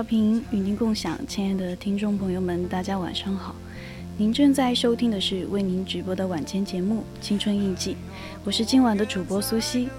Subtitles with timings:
[0.00, 3.54] 调频与您共享，亲爱的听众朋友们，大家晚上好。
[4.16, 7.92] 您正在收听的是为您直播的晚间节目《青春印记》，
[8.42, 9.90] 我是今晚的主播苏西。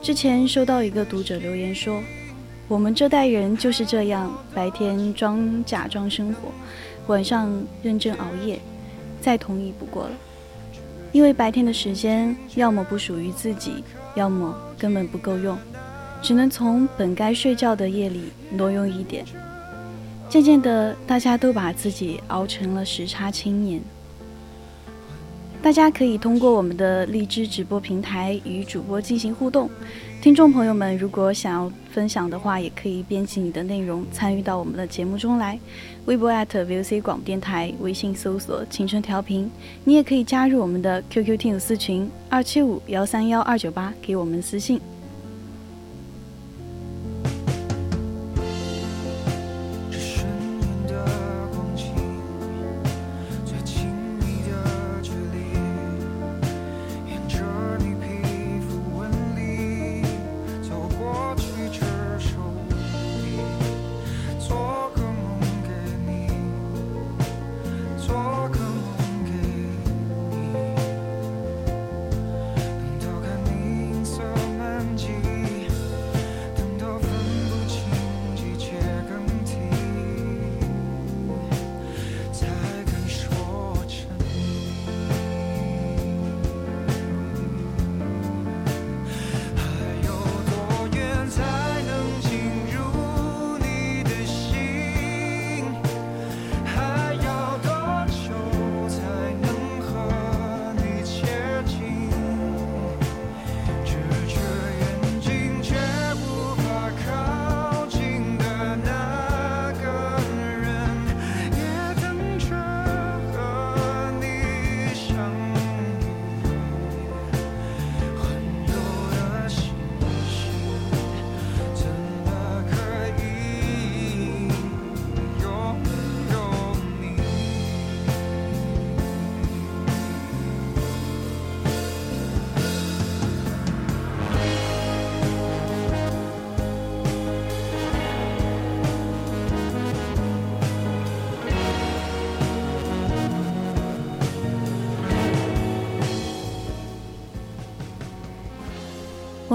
[0.00, 2.02] 之前收到一个读者留言说
[2.66, 6.50] ：“我们这代人就是这样，白天装假装生活，
[7.08, 8.58] 晚上认真熬夜，
[9.20, 10.12] 再同意不过了。
[11.12, 15.58] 因为白天的时间要么不属于自己，要么根本不够用。”
[16.20, 19.24] 只能从本该睡觉的夜里挪用一点。
[20.28, 23.80] 渐渐的，大家都把自己熬成了时差青年。
[25.60, 29.68] 大家可以通过我们的荔枝直播平台与主播进行互动。
[30.20, 35.58] 听众朋友们，如果想要分享的话，也可以编辑你的内容参与到我们的节目中来。
[36.06, 39.50] 微博 @VOC 广播电台，微信搜索“青春调频”。
[39.84, 44.80] 你也可以加入我们的 QQ 听友私群二七五幺三幺二九八，给我们私信。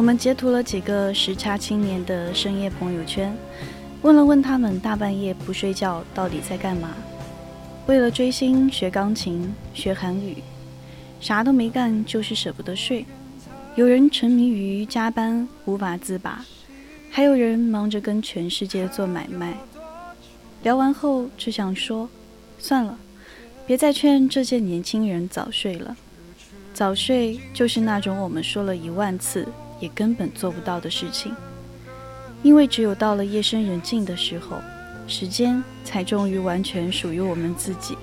[0.03, 3.33] 我们截图了几个时差青年的深夜朋友圈，
[4.01, 6.89] 问了问他们大半夜不睡觉到底在干嘛？
[7.87, 10.43] 为了追星学钢琴学韩语，
[11.21, 13.05] 啥都没干就是舍不得睡。
[13.75, 16.43] 有人沉迷于加班无法自拔，
[17.09, 19.57] 还有人忙着跟全世界做买卖。
[20.63, 22.09] 聊完后只想说，
[22.59, 22.99] 算了，
[23.65, 25.95] 别再劝这些年轻人早睡了。
[26.73, 29.47] 早睡就是那种我们说了一万次。
[29.83, 31.35] 也根本做不到的事情，
[32.41, 34.55] 因为只有到了夜深人静的时候，
[35.09, 37.97] 时间才终于完全属于我们自己。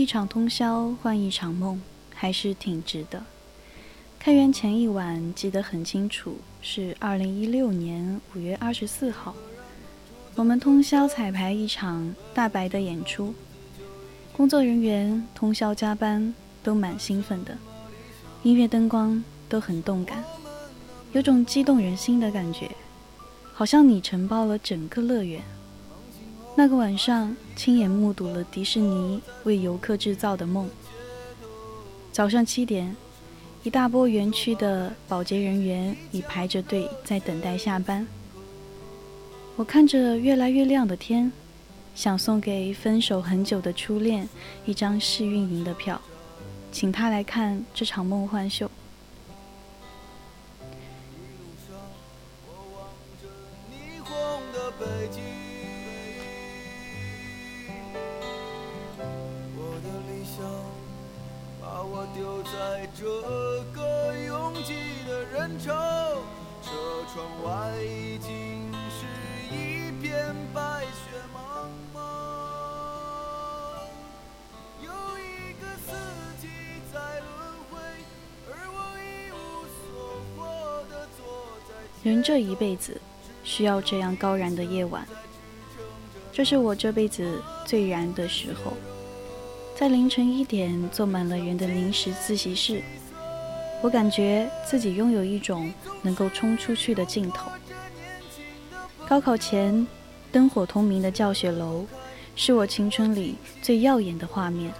[0.00, 1.78] 一场通宵换一场梦，
[2.14, 3.22] 还是挺值的。
[4.18, 9.34] 开园前一晚记得很清楚，是二零一六年五月二十四号，
[10.36, 13.34] 我们通宵彩排一场大白的演出，
[14.32, 17.58] 工作人员通宵加班，都蛮兴奋的，
[18.42, 20.24] 音乐灯光都很动感，
[21.12, 22.70] 有种激动人心的感觉，
[23.52, 25.42] 好像你承包了整个乐园。
[26.56, 30.68] 那个晚上，亲眼目睹了迪士尼为游客制造的梦。
[32.12, 32.94] 早上七点，
[33.62, 38.06] 一大波园区的保洁人员已排着队在等待下班。
[39.56, 41.32] 我看着越来越亮的天，
[41.94, 44.28] 想送给分手很久的初恋
[44.66, 46.00] 一张试运营的票，
[46.72, 48.70] 请他来看这场梦幻秀。
[82.40, 83.00] 一辈子
[83.44, 85.06] 需要这样高燃的夜晚，
[86.32, 88.72] 这是我这辈子最燃的时候。
[89.76, 92.82] 在凌晨一点，坐满了人的临时自习室，
[93.82, 95.72] 我感觉自己拥有一种
[96.02, 97.50] 能够冲出去的劲头。
[99.08, 99.86] 高考前，
[100.30, 101.86] 灯火通明的教学楼，
[102.36, 104.70] 是我青春里最耀眼的画面。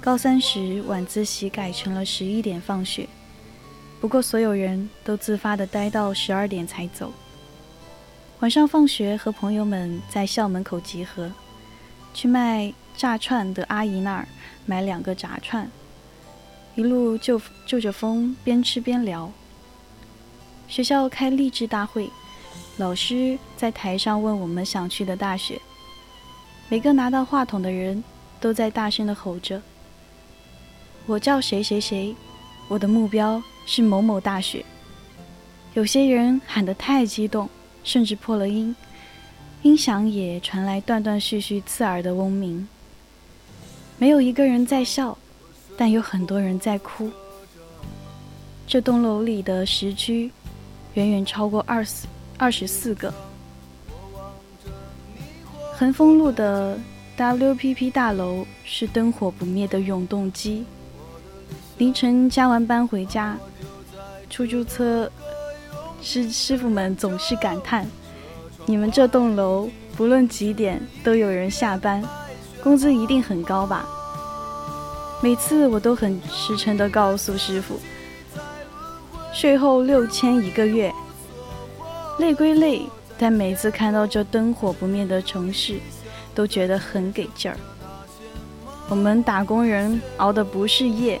[0.00, 3.06] 高三时，晚自习改成了十一点放学，
[4.04, 7.10] 不过所有人都自发地待到十二点才走。
[8.40, 11.32] 晚上放学，和朋友们在校门口集合，
[12.12, 12.74] 去卖。
[12.94, 14.28] 炸串的阿姨那儿
[14.66, 15.68] 买两个炸串，
[16.74, 19.32] 一路就就着风，边吃边聊。
[20.68, 22.10] 学校开励志大会，
[22.76, 25.58] 老师在台上问我们想去的大学，
[26.68, 28.04] 每个拿到话筒的人
[28.38, 29.62] 都在大声的吼着
[31.06, 32.14] ：“我叫谁谁谁，
[32.68, 34.64] 我的目标是某某大学。”
[35.74, 37.48] 有些人喊得太激动，
[37.82, 38.74] 甚至破了音，
[39.62, 42.68] 音响也传来断断续续、刺耳的嗡鸣。
[43.98, 45.16] 没有一个人在笑，
[45.76, 47.10] 但有很多人在哭。
[48.66, 50.30] 这栋楼里的时区
[50.94, 52.06] 远远超过二十
[52.38, 53.12] 二十四个。
[55.72, 56.78] 恒丰路的
[57.16, 60.64] WPP 大楼是灯火不灭的永动机。
[61.76, 63.36] 凌晨加完班回家，
[64.30, 65.10] 出租车
[66.00, 67.84] 师师傅们总是感叹：
[68.64, 72.02] 你们这栋楼不论几点都有人下班。
[72.62, 73.86] 工资一定很高吧？
[75.20, 77.78] 每次我都很实诚地告诉师傅，
[79.32, 80.94] 税后六千一个月。
[82.20, 82.86] 累归累，
[83.18, 85.80] 但每次看到这灯火不灭的城市，
[86.34, 87.56] 都觉得很给劲儿。
[88.88, 91.20] 我们打工人熬的不是夜，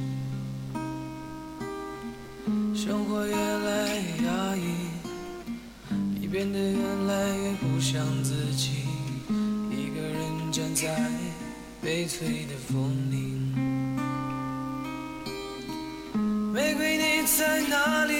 [17.61, 18.13] 在哪里？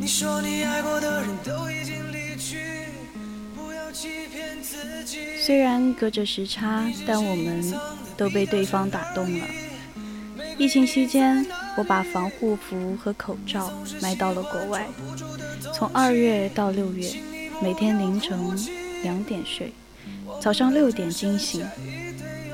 [0.00, 2.58] 你说你爱过的人都已经离去，
[3.54, 5.40] 不要欺骗自己。
[5.40, 7.74] 虽然隔着时差，但我们
[8.16, 9.46] 都被对方打动了。
[10.58, 14.86] 疫情期间，我把防护服和口罩卖到了国外。
[15.72, 17.08] 从二月到六月，
[17.62, 18.38] 每天凌晨
[19.02, 19.72] 两点睡，
[20.40, 21.64] 早上六点惊醒，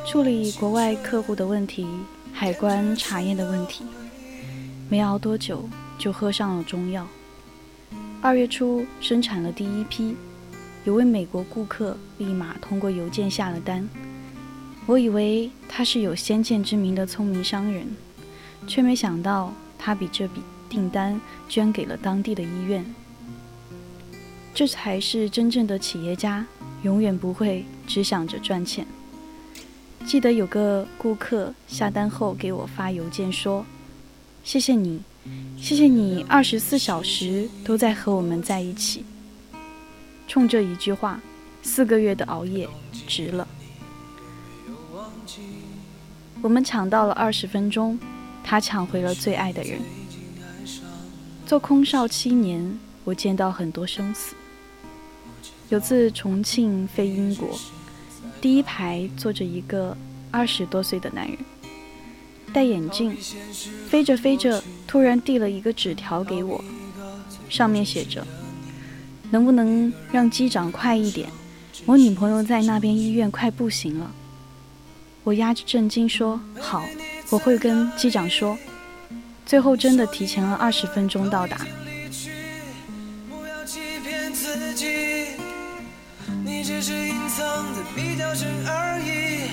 [0.07, 1.87] 处理国外客户的问题、
[2.35, 3.85] 海关查验的问题。
[4.89, 7.07] 没熬多久，就喝上了中药。
[8.21, 10.15] 二月初生产了第一批，
[10.85, 13.89] 有位美国顾客立马通过邮件下了单。
[14.87, 17.87] 我以为他是有先见之明的聪明商人，
[18.67, 22.85] 却没想到他比这笔订单捐给了当地的医院。
[24.55, 26.47] 这才是真正的企业家，
[26.83, 28.87] 永远不会只想着赚钱。
[30.05, 33.65] 记得有个顾客下单后给我发邮件说
[34.43, 35.01] ：“谢谢你。”
[35.57, 39.05] 谢谢你二十四小时都在和我们在一起。
[40.27, 41.21] 冲这一句话，
[41.63, 42.69] 四个月的熬夜
[43.07, 43.47] 值了。
[46.43, 47.97] 我们抢到了二十分钟，
[48.43, 49.81] 他抢回了最爱的人。
[51.47, 54.35] 做空少七年，我见到很多生死。
[55.69, 57.57] 有次重庆飞英国，
[58.41, 59.97] 第一排坐着一个
[60.33, 61.39] 二十多岁的男人。
[62.53, 63.17] 戴眼镜，
[63.89, 66.63] 飞着飞着，突然递了一个纸条给我，
[67.49, 68.27] 上面写着
[69.31, 71.29] ：“能不能让机长快一点？
[71.87, 74.13] 我女朋友在那边医院快不行了。”
[75.25, 76.85] 我压着震惊说：“好，
[77.31, 78.59] 我会跟机长说。”
[79.47, 81.67] 最后真的提前了二十分钟到达。
[86.65, 89.51] 只是隐藏的比较深而已，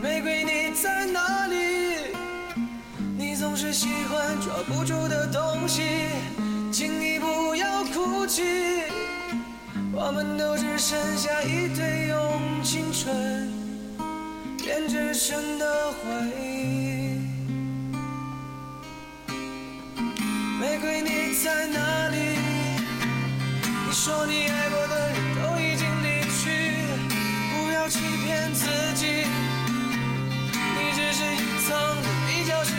[0.00, 1.41] 玫瑰你在哪？
[3.52, 5.82] 总是喜欢抓不住的东西，
[6.72, 8.42] 请你不要哭泣。
[9.92, 13.52] 我们都只剩下一堆用青春
[14.56, 16.00] 编织成的回
[16.40, 17.20] 忆。
[20.58, 22.38] 玫瑰你在哪里？
[23.86, 26.86] 你说你爱过的人都已经离去，
[27.52, 29.26] 不要欺骗自己，
[30.82, 31.70] 你只是隐藏
[32.02, 32.72] 的比较深。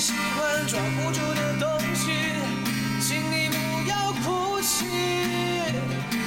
[0.00, 2.10] 喜欢抓不住的东西，
[3.02, 4.86] 请你不要哭泣。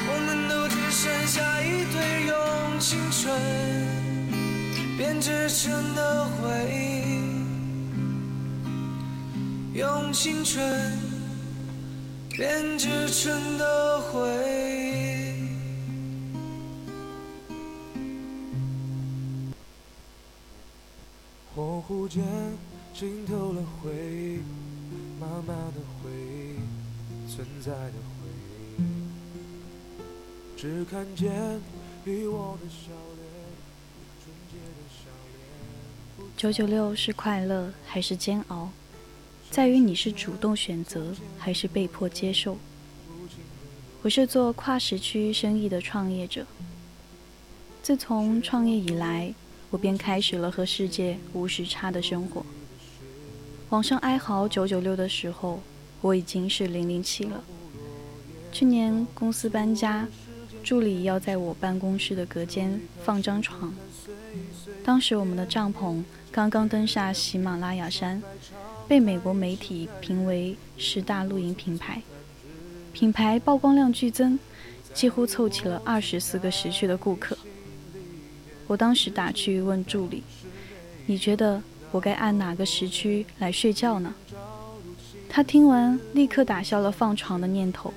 [0.07, 3.35] 我们都只剩下一堆用青春
[4.95, 7.41] 编织成的回忆，
[9.79, 10.63] 用青春
[12.29, 14.19] 编织成的回
[14.77, 15.22] 忆。
[21.55, 22.23] 恍惚间。
[22.93, 24.39] 浸透了回忆，
[25.19, 28.29] 慢慢的回忆，存在的回
[28.77, 28.83] 忆，
[30.55, 31.59] 只看见
[32.05, 33.27] 你我的笑脸，
[34.21, 35.09] 纯洁的笑
[36.19, 36.29] 脸。
[36.37, 38.69] 九九六是快乐还是煎熬，
[39.49, 42.59] 在于你是主动选择还是被迫接受。
[44.03, 46.45] 我是做跨时区生意的创业者，
[47.81, 49.33] 自从创业以来，
[49.73, 52.45] 我便开始了和世界无时差的生活。
[53.69, 55.61] 网上哀嚎九九六的时候，
[55.99, 57.43] 我已经是零零七了。
[58.51, 60.07] 去年公司搬家，
[60.63, 63.73] 助理要在我办公室的隔间放张床。
[64.83, 68.21] 当时我们的帐篷刚刚登上喜马拉雅山，
[68.87, 72.03] 被美国媒体评为十大露营品牌，
[72.93, 74.37] 品牌曝光量剧增，
[74.93, 77.35] 几乎凑齐了二十四个时区的顾客。
[78.67, 80.23] 我当时打趣问助理
[81.05, 81.61] ：“你觉得？”
[81.93, 84.11] 我该按哪个时区来睡觉呢？
[85.29, 87.93] 他听完，立刻打消了放床的念头。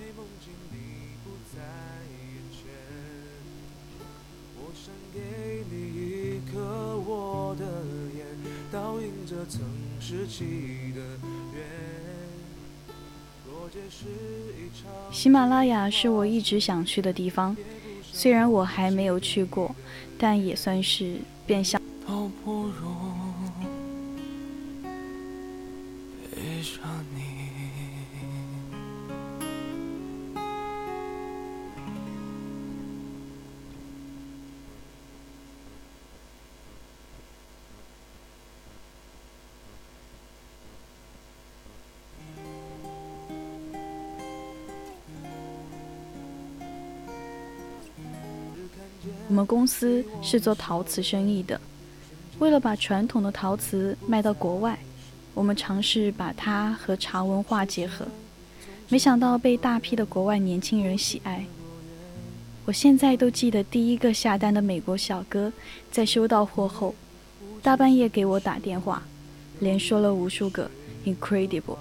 [15.10, 17.56] 喜马拉雅是我一直想去的地方，
[18.12, 19.74] 虽然我还没有去过，
[20.18, 21.80] 但也算是变相。
[49.36, 51.60] 我们公司是做陶瓷生意的，
[52.38, 54.78] 为了把传统的陶瓷卖到国外，
[55.34, 58.06] 我们尝试把它和茶文化结合，
[58.88, 61.44] 没想到被大批的国外年轻人喜爱。
[62.64, 65.52] 我现在都记得第一个下单的美国小哥，
[65.92, 66.94] 在收到货后，
[67.62, 69.02] 大半夜给我打电话，
[69.60, 70.70] 连说了无数个
[71.04, 71.76] incredible。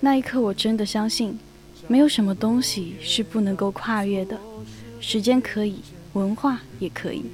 [0.00, 1.38] 那一刻，我真的相信，
[1.86, 4.36] 没有什么东西是不能够跨越的，
[5.00, 5.80] 时间可以。
[6.12, 7.24] 文化也可以。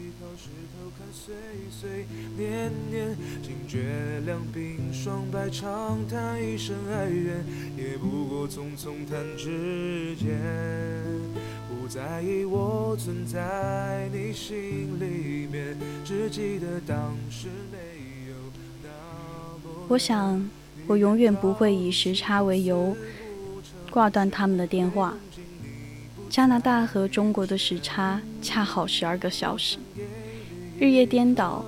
[11.68, 17.78] 不在意我存在你心里面，只记得当时没
[18.28, 18.34] 有
[18.82, 18.88] 那
[19.62, 19.86] 么。
[19.88, 20.50] 我想，
[20.88, 22.96] 我永远不会以时差为由
[23.90, 25.16] 挂断他们的电话。
[26.28, 29.78] 加拿大和中国的时差恰好十二个小时，
[30.78, 31.64] 日夜颠倒。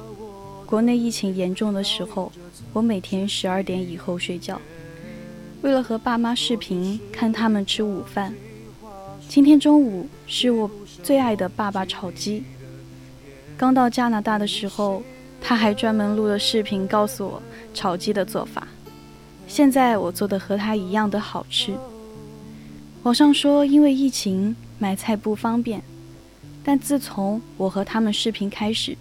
[0.67, 2.31] 国内疫情严重的时候，
[2.75, 4.61] 我每天十二点以后睡觉，
[5.63, 8.35] 为了和爸妈视频看他们吃午饭。
[9.29, 10.71] 今天中午是我
[11.03, 12.43] 最爱的爸爸炒鸡。
[13.57, 15.03] 刚到加拿大的时候，
[15.41, 17.43] 他还专门录了视频告诉我
[17.73, 18.69] 炒鸡的做法。
[19.47, 21.75] 现在我做的和他一样的好吃。
[23.09, 25.83] 网上说，因为疫情买菜不方便，
[26.63, 28.99] 但自从我和他们视频开始，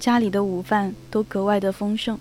[0.00, 2.18] 家里的午饭都格外的丰盛。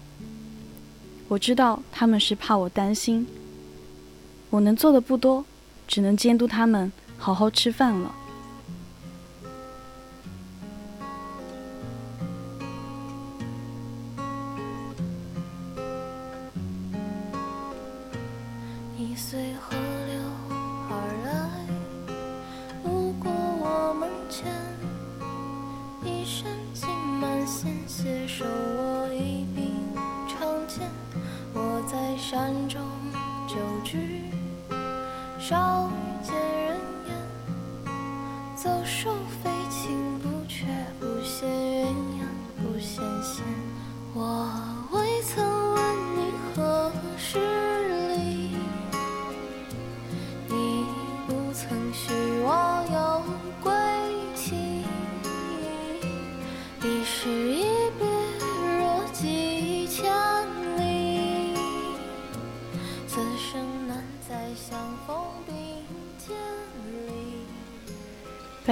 [1.27, 3.25] 我知道他们是怕我担心，
[4.51, 5.43] 我能做的不多，
[5.87, 8.13] 只能监督他们好好吃饭了。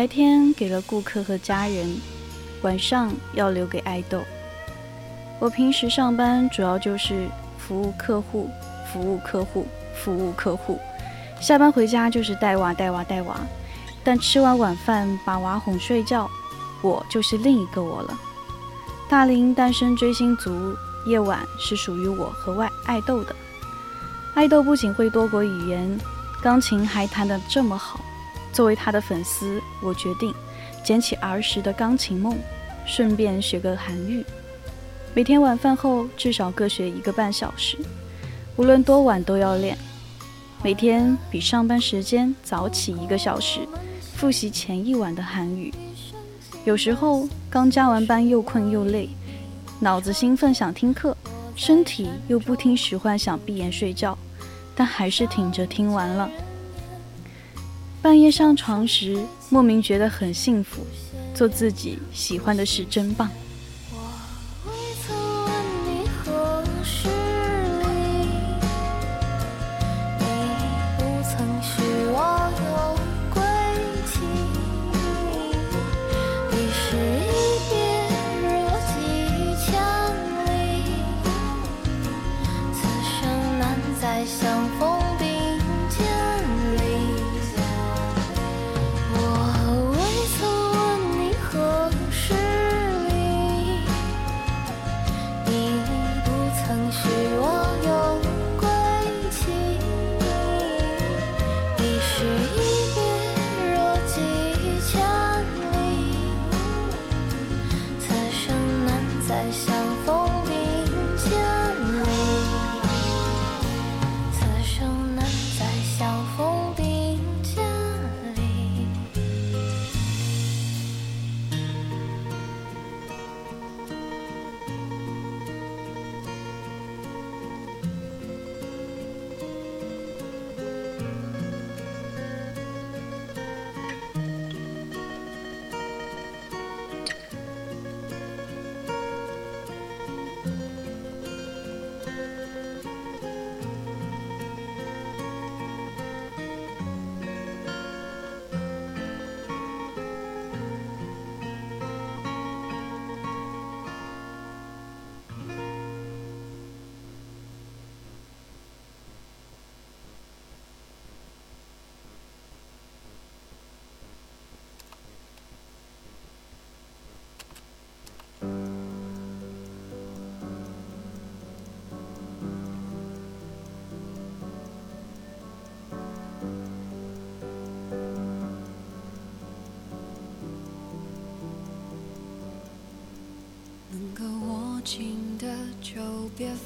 [0.05, 1.99] 白天给了顾客和家人，
[2.61, 4.21] 晚上要留给爱豆。
[5.39, 8.47] 我平时上班主要就是服务客户，
[8.85, 9.65] 服务客户，
[9.95, 10.79] 服务客户。
[11.41, 13.35] 下班回家就是带娃、带娃、带娃。
[14.03, 16.29] 但吃完晚饭把娃哄睡觉，
[16.83, 18.15] 我就是另一个我了。
[19.09, 20.75] 大龄单身追星族，
[21.07, 23.35] 夜晚是属于我和外爱豆的。
[24.35, 25.99] 爱豆不仅会多国语言，
[26.43, 27.99] 钢琴还弹得这么好。
[28.55, 30.33] 作为他的粉丝，我决定
[30.81, 32.37] 捡起儿时的钢琴梦，
[32.85, 34.23] 顺便学个韩语。
[35.13, 37.77] 每天晚饭后至少各学一个半小时，
[38.55, 39.77] 无论多晚都要练。
[40.63, 43.59] 每天比上班时间早起一个小时，
[44.13, 45.73] 复习前一晚的韩语。
[46.63, 49.09] 有时候刚加完班又困又累，
[49.81, 51.15] 脑子兴奋想听课，
[51.57, 54.17] 身体又不听使唤想闭眼睡觉，
[54.73, 56.29] 但还是挺着听完了。
[58.05, 59.17] 半夜上床时，
[59.49, 60.85] 莫名觉得很幸福，
[61.33, 63.27] 做自己喜欢的事真棒。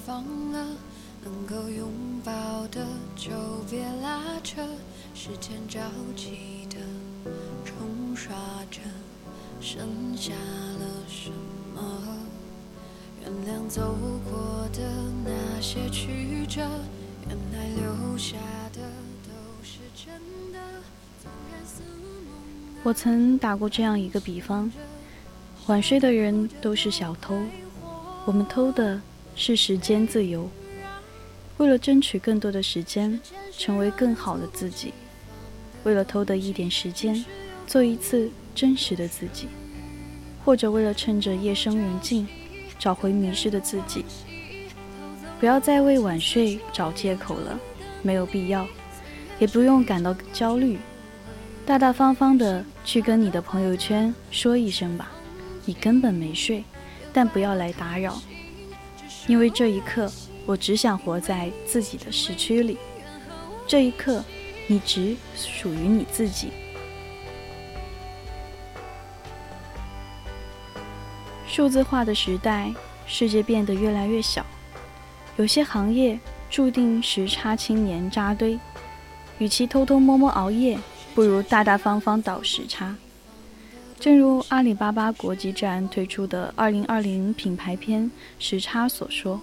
[0.09, 0.65] 放了，
[1.23, 1.87] 能够拥
[2.25, 2.31] 抱
[2.69, 2.83] 的
[3.15, 3.29] 就
[3.69, 4.59] 别拉扯，
[5.13, 5.79] 时间着
[6.15, 6.77] 急的
[7.63, 8.35] 冲刷
[8.71, 8.79] 着，
[9.61, 11.29] 剩下了什
[11.75, 12.17] 么？
[13.21, 13.95] 原谅走
[14.31, 14.81] 过的
[15.23, 16.61] 那些曲折，
[17.27, 18.35] 原来留下
[18.73, 18.81] 的
[19.27, 20.11] 都是真
[20.51, 20.59] 的。
[21.21, 24.71] 纵然似梦我曾打过这样一个比方：
[25.67, 27.39] 晚睡的人都是小偷，
[28.25, 28.99] 我们偷的
[29.39, 30.49] 是时间自由。
[31.59, 33.17] 为了争取更多的时间，
[33.57, 34.89] 成为更好的自己；
[35.85, 37.23] 为了偷得一点时间，
[37.65, 39.47] 做一次真实的自己；
[40.43, 42.27] 或者为了趁着夜深人静，
[42.77, 44.03] 找回迷失的自己。
[45.39, 47.57] 不要再为晚睡找借口了，
[48.01, 48.67] 没有必要，
[49.39, 50.77] 也不用感到焦虑。
[51.65, 55.09] 大大方方的去跟你的朋友圈说一声吧，
[55.63, 56.65] 你根本没睡，
[57.13, 58.21] 但不要来打扰，
[59.29, 60.11] 因为这一刻
[60.47, 62.79] 我只想活在自己的时区里，
[63.67, 64.23] 这一刻
[64.65, 66.51] 你只属于你自己。
[71.47, 72.73] 数字化的时代，
[73.05, 74.43] 世界变得越来越小，
[75.37, 78.57] 有些行业注定时差青年扎堆，
[79.37, 80.75] 与其偷偷摸摸熬夜。
[81.13, 82.95] 不如大大方方倒时差。
[83.99, 88.09] 正如阿里巴巴国际站推出的2020品牌篇
[88.39, 89.41] 时差所说：“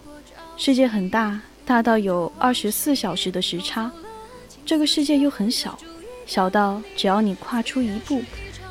[0.56, 3.90] 世界很大，大到有24小时的时差；
[4.64, 5.78] 这个世界又很小，
[6.24, 8.22] 小到只要你跨出一步，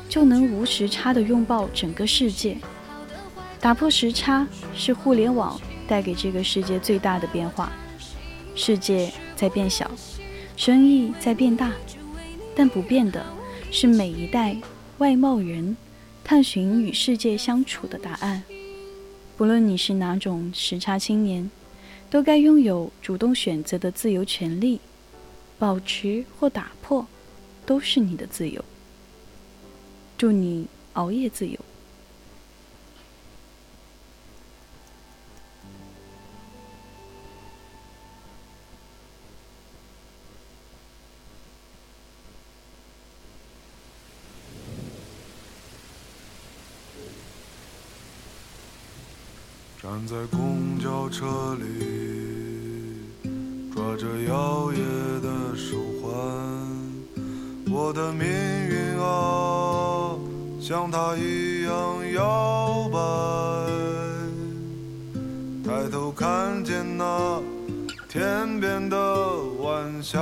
[0.08, 2.56] 就能无时差地拥抱整个世界。
[3.60, 4.44] 打破时差
[4.74, 7.70] 是互联网带给这个世界最大的变化。
[8.56, 9.88] 世界在变小，
[10.56, 11.70] 生意在变大。”
[12.56, 13.24] 但不变的
[13.70, 14.56] 是每一代
[14.98, 15.76] 外贸人
[16.24, 18.42] 探寻与世界相处的答案。
[19.36, 21.50] 不论你是哪种时差青年，
[22.08, 24.80] 都该拥有主动选择的自由权利。
[25.58, 27.06] 保持或打破，
[27.64, 28.62] 都是你的自由。
[30.18, 31.58] 祝你熬夜自由。
[49.86, 51.64] 站在公交车里，
[53.72, 56.10] 抓着摇曳的手环，
[57.70, 60.18] 我的命运啊，
[60.60, 61.72] 像它一样
[62.14, 62.98] 摇摆。
[65.64, 67.40] 抬头看见那
[68.08, 68.96] 天边的
[69.60, 70.18] 晚霞，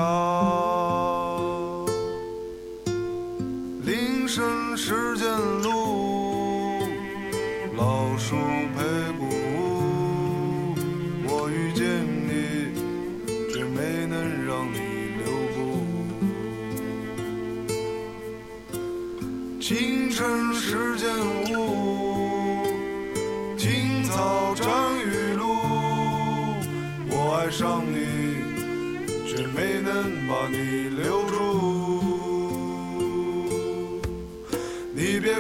[3.87, 5.27] 铃声时间
[5.63, 6.83] 路，
[7.79, 8.37] 老树
[8.77, 8.84] 陪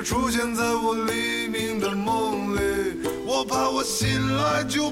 [0.04, 2.60] 出现在我黎明的梦里，
[3.24, 4.90] 我怕我醒来就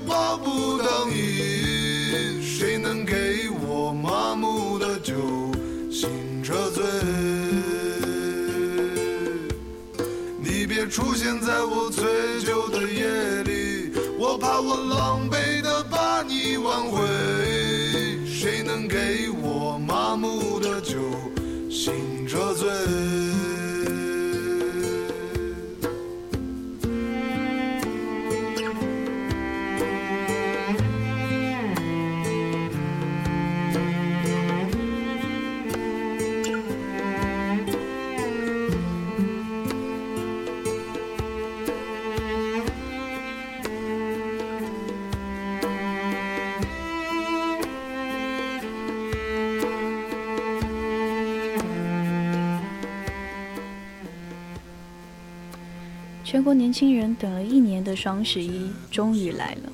[56.72, 59.70] 年轻人等了一年的双十一终于来了。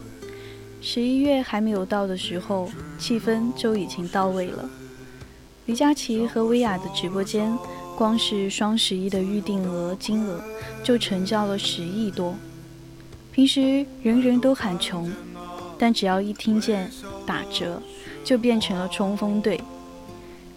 [0.80, 4.68] 十一月还没有到的时候，气氛就已经到位了。
[5.66, 7.56] 李佳琦和薇娅的直播间，
[7.96, 10.42] 光是双十一的预订额金额
[10.82, 12.34] 就成交了十亿多。
[13.30, 15.08] 平时人人都喊穷，
[15.78, 16.90] 但只要一听见
[17.24, 17.80] 打折，
[18.24, 19.60] 就变成了冲锋队。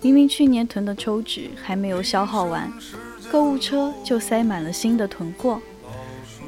[0.01, 2.73] 明明去年囤的抽纸还没有消耗完，
[3.31, 5.61] 购物车就塞满了新的囤货。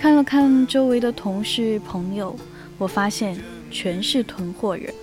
[0.04, 2.36] 看了看周围的同事朋友，
[2.78, 4.94] 我发现全是囤货人，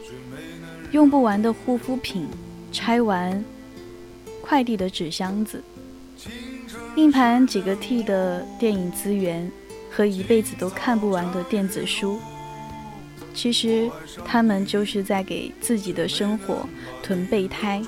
[0.91, 2.29] 用不完的护肤品，
[2.71, 3.43] 拆完
[4.43, 5.65] 快递的纸箱子，
[6.97, 9.51] 硬盘几个 T 的电影资源
[9.91, 12.19] 和一辈子都看不完的电子书。
[13.33, 13.91] 其实
[14.23, 16.69] 他们就是在给自己的生活
[17.03, 17.83] 囤备胎。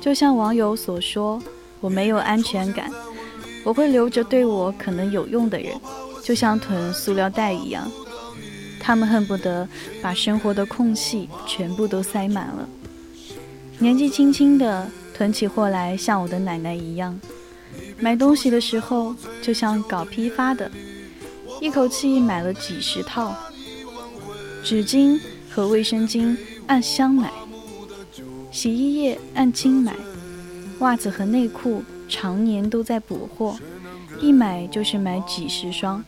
[0.00, 1.40] 就像网友所说
[1.78, 2.90] ：“我没有安全感，
[3.68, 5.78] 我会留着对我可能有用的人，
[6.24, 7.86] 就像囤塑料袋一样。”
[8.80, 9.68] 他们恨不得
[10.00, 12.66] 把生活的空隙全部都塞满了。
[13.78, 17.20] 年纪轻轻的囤起货来，像我的奶奶一样，
[18.00, 20.70] 买东西的时候就像搞批发的，
[21.60, 23.36] 一口气买了几十套。
[24.64, 26.34] 纸巾和卫生巾
[26.68, 27.30] 按箱买，
[28.50, 29.94] 洗衣液按斤买，
[30.78, 33.58] 袜子和内裤常年都在补货，
[34.20, 36.04] 一买就是买几十双。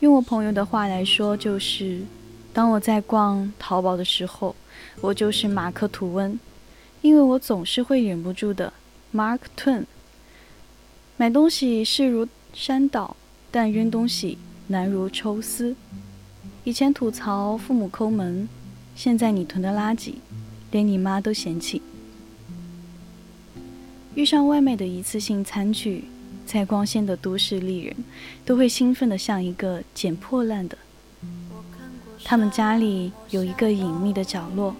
[0.00, 2.02] 用我朋友的话来说，就是
[2.52, 4.54] 当我在逛淘宝的时候，
[5.00, 6.38] 我就是马克吐温，
[7.02, 8.72] 因为我总是会忍不住的
[9.12, 9.84] Mark Twain。
[11.16, 13.16] 买东西势如山倒，
[13.50, 14.38] 但扔东西
[14.68, 15.74] 难如抽丝。
[16.62, 18.48] 以前吐槽父母抠门，
[18.94, 20.14] 现在你囤的垃圾，
[20.70, 21.82] 连你妈都嫌弃。
[24.18, 26.02] 遇上外卖的一次性餐具，
[26.44, 27.94] 在光鲜的都市丽人，
[28.44, 30.76] 都会兴奋的像一个捡破烂的。
[32.24, 34.74] 他们家里有一个隐秘的角落，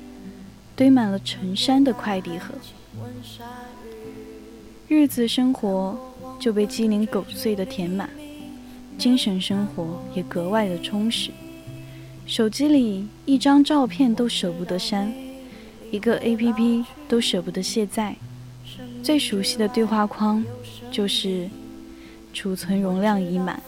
[0.74, 2.52] 堆满了成山的快递盒。
[4.88, 5.96] 日子生活
[6.40, 8.10] 就被鸡零狗碎的填满，
[8.98, 11.30] 精神生活也格外的充实。
[12.26, 15.14] 手机里一张照片都舍不得删，
[15.92, 18.16] 一个 APP 都舍不得卸载，
[19.02, 20.44] 最熟悉的对话框
[20.90, 21.48] 就是
[22.32, 23.60] 储存容量已满。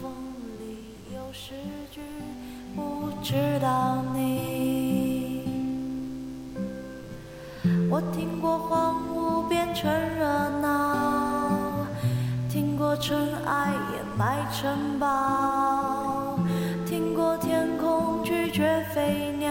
[7.90, 10.27] 我听过荒芜变成热
[10.61, 11.87] 闹，
[12.49, 16.38] 听过尘埃掩埋城堡，
[16.87, 18.23] 听过天空。
[18.23, 19.51] 拒绝飞鸟，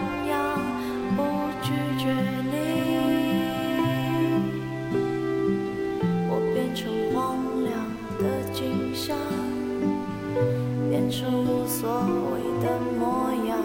[11.81, 13.57] 所谓的模样，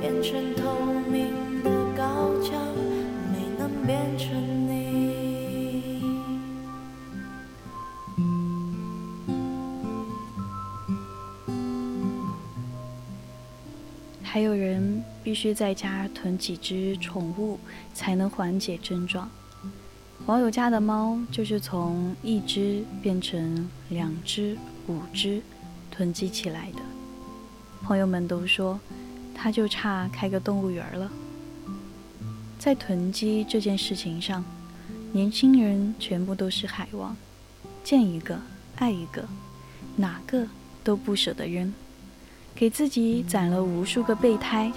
[0.00, 2.52] 变成透明的高墙，
[3.32, 4.30] 没能变成
[4.68, 6.00] 你。
[14.22, 17.58] 还有人必须在家囤几只宠物
[17.92, 19.28] 才能缓解症状。
[20.26, 25.42] 网友家的猫就是从一只变成两只、五只
[25.94, 26.80] 囤积起来的。
[27.82, 28.80] 朋友们都说，
[29.34, 31.10] 他就差开个动物园了。
[32.58, 34.44] 在囤积这件事情上，
[35.12, 37.16] 年轻人全部都是海王，
[37.84, 38.38] 见一个
[38.76, 39.24] 爱一个，
[39.96, 40.46] 哪个
[40.82, 41.72] 都不舍得扔。
[42.56, 44.72] 给自己攒了无数个备胎，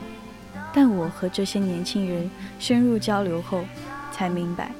[0.73, 3.63] 但我和这些年轻人深入交流后，
[4.11, 4.71] 才明白，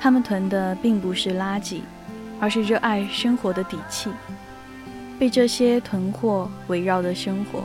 [0.00, 1.80] 他们囤的并不是垃圾，
[2.38, 4.10] 而是热爱生活的底气。
[5.18, 7.64] 被这些囤货围绕的生活，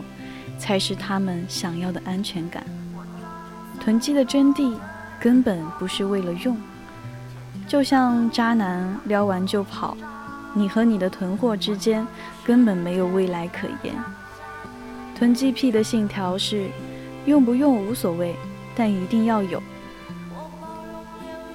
[0.58, 2.64] 才是他们想要的安全感。
[3.80, 4.74] 囤积的真谛，
[5.20, 6.58] 根本不是为了用，
[7.68, 9.96] 就像渣男撩完就跑，
[10.54, 12.06] 你和你的囤货之间
[12.46, 13.94] 根本没有未来可言。
[15.16, 16.68] 囤积癖的信条是：
[17.26, 18.36] 用不用无所谓，
[18.76, 19.62] 但一定要有。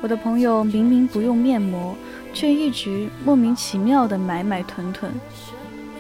[0.00, 1.96] 我的朋友明明不用面膜，
[2.32, 5.12] 却一直莫名其妙的买买囤囤，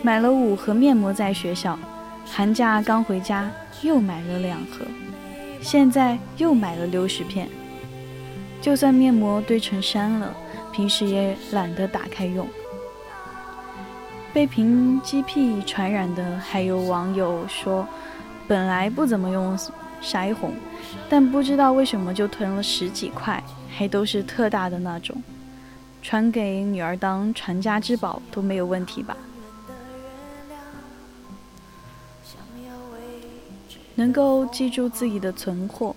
[0.00, 1.76] 买了五盒面膜在学校，
[2.24, 3.50] 寒假刚回家
[3.82, 4.86] 又买了两盒，
[5.60, 7.48] 现在又买了六十片。
[8.60, 10.32] 就算面膜堆成山了，
[10.72, 12.46] 平时也懒得打开用。
[14.32, 17.86] 被平肌癖传染的还有网友说，
[18.46, 19.58] 本来不怎么用
[20.00, 20.52] 腮红，
[21.08, 25.16] 但不知道为什么就囤了十几块，还都是特大的那种。
[26.00, 29.16] 传给女儿当传家之宝都没有问题吧？
[33.98, 35.94] 能够记住自己的存货，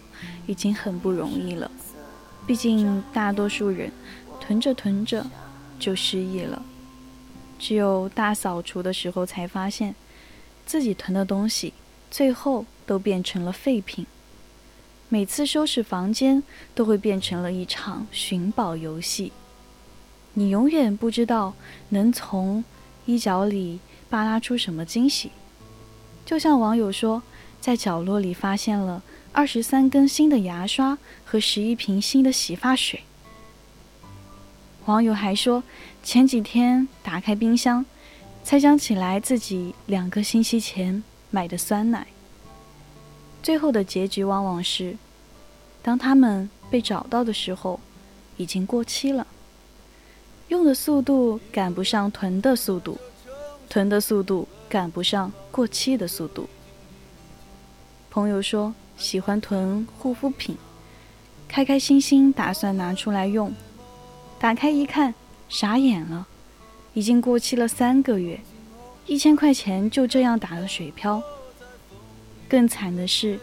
[0.47, 1.69] 已经很不容易了。
[2.47, 3.91] 毕竟大多数人
[4.39, 5.23] 囤着囤着
[5.79, 6.63] 就失忆了，
[7.59, 9.93] 只有大扫除的时候才发现，
[10.65, 11.73] 自己囤的东西
[12.09, 14.07] 最后都变成了废品。
[15.07, 16.41] 每次收拾房间
[16.73, 19.31] 都会变成了一场寻宝游戏，
[20.33, 21.53] 你永远不知道
[21.89, 22.63] 能从
[23.05, 25.29] 衣角里扒拉出什么惊喜。
[26.25, 27.21] 就像网友说。
[27.61, 33.01] 在角落里发现了二十三根新的牙刷和十一瓶新的洗发水。
[34.85, 35.63] 网友还说，
[36.03, 37.85] 前几天打开冰箱，
[38.43, 42.07] 才想起来自己两个星期前买的酸奶。
[43.43, 44.97] 最后的结局往往是，
[45.83, 47.79] 当他们被找到的时候，
[48.37, 49.27] 已经过期了。
[50.47, 52.99] 用的速度赶不上囤的速度，
[53.69, 56.49] 囤的速度赶不上过期的速度。
[58.11, 60.57] 朋友说喜欢囤护肤品，
[61.47, 63.53] 开开心心打算拿出来用，
[64.37, 65.13] 打开一看，
[65.47, 66.27] 傻眼了，
[66.93, 68.41] 已经过期了三个月，
[69.07, 71.23] 一千块钱就这样打了水漂。
[72.49, 73.39] 更惨的是，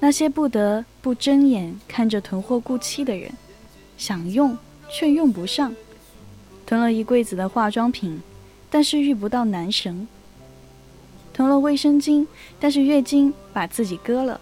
[0.00, 3.30] 那些不得不睁眼看着囤货过期的人，
[3.96, 4.58] 想用
[4.90, 5.72] 却用不上，
[6.66, 8.20] 囤了一柜子的化妆品，
[8.68, 10.08] 但是遇不到男神。
[11.34, 12.26] 囤了卫生巾，
[12.60, 14.40] 但是月经把自己割了；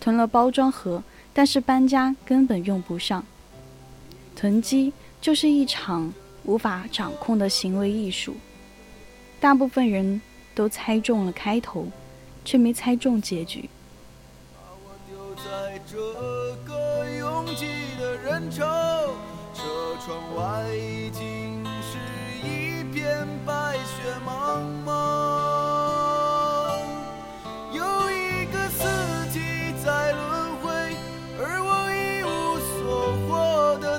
[0.00, 1.02] 囤了包装盒，
[1.32, 3.24] 但是搬家根本用不上。
[4.34, 6.12] 囤积就是一场
[6.44, 8.34] 无法掌控的行为艺术。
[9.38, 10.20] 大部分人
[10.52, 11.86] 都猜中了开头，
[12.44, 13.70] 却没猜中结局。
[14.52, 15.96] 把我丢在这
[16.66, 17.66] 个拥挤
[18.00, 18.66] 的人潮，
[19.54, 19.62] 车
[20.04, 21.98] 窗外已经是
[22.44, 25.69] 一片白雪茫茫。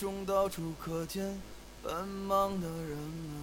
[0.00, 1.38] 中到处可见
[1.82, 3.36] 奔忙的人们，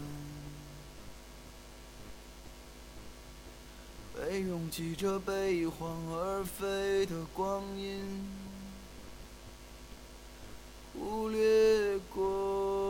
[4.16, 8.02] 被拥挤着悲欢而飞的光阴
[10.96, 12.87] 忽略过。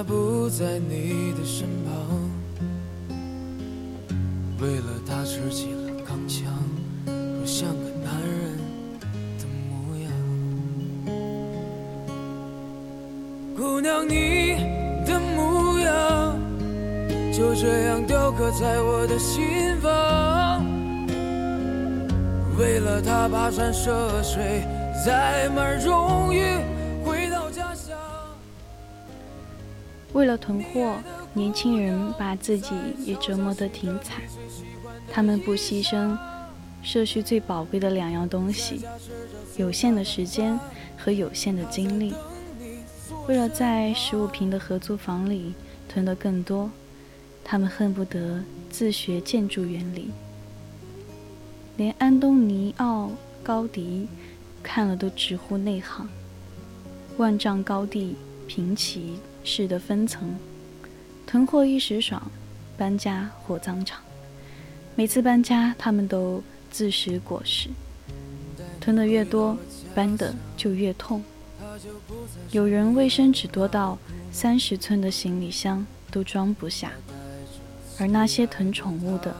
[0.00, 1.92] 如今她不在你的身旁。
[4.60, 6.50] 为了她吃起了钢枪，
[7.04, 8.56] 说像个男人
[9.38, 10.10] 的模样。
[13.56, 14.56] 姑娘，你
[15.04, 16.38] 的模样
[17.32, 20.64] 就这样雕刻在我的心房。
[22.58, 24.62] 为了她跋山涉水，
[25.04, 26.40] 载满荣誉
[30.20, 30.98] 为了囤货，
[31.32, 32.74] 年轻人把自己
[33.06, 34.20] 也折磨得挺惨。
[35.10, 36.14] 他们不牺牲
[36.82, 38.82] 社区最宝贵的两样东西：
[39.56, 40.60] 有限的时间
[40.98, 42.12] 和有限的精力。
[43.26, 45.54] 为了在十五平的合租房里
[45.88, 46.70] 囤得更多，
[47.42, 50.10] 他们恨不得自学建筑原理。
[51.78, 53.06] 连安东尼奥·
[53.42, 54.06] 高迪
[54.62, 56.06] 看了都直呼内行。
[57.16, 58.16] 万丈高地，
[58.46, 60.34] 平齐式的分层，
[61.26, 62.30] 囤货一时爽，
[62.76, 64.00] 搬家火葬场。
[64.94, 67.68] 每次搬家，他们都自食果实。
[68.80, 69.56] 囤得越多，
[69.94, 71.22] 搬的就越痛。
[72.50, 73.98] 有人卫生纸多到
[74.32, 76.92] 三十寸的行李箱都装不下，
[77.98, 79.34] 而那些囤宠物的，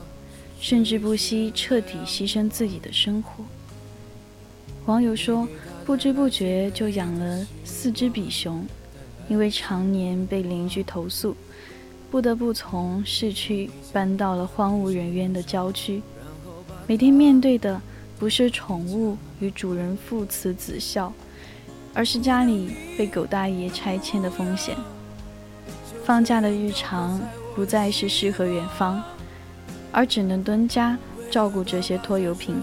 [0.61, 3.45] 甚至不惜彻底牺牲自己的生活。
[4.87, 5.47] 网友说，
[5.85, 8.65] 不知不觉就养了四只比熊，
[9.31, 11.37] 因为常年被邻居投诉，
[12.11, 16.03] 不得不从市区搬到了荒无人烟的郊区。
[16.89, 17.81] 每天面对的
[18.19, 21.13] 不是宠物与主人父慈子孝，
[21.95, 24.77] 而是家里被狗大爷拆迁的风险。
[26.05, 27.21] 放假的日常
[27.55, 29.01] 不再是诗和远方，
[29.93, 30.99] 而只能蹲家
[31.31, 32.61] 照顾这些拖油瓶。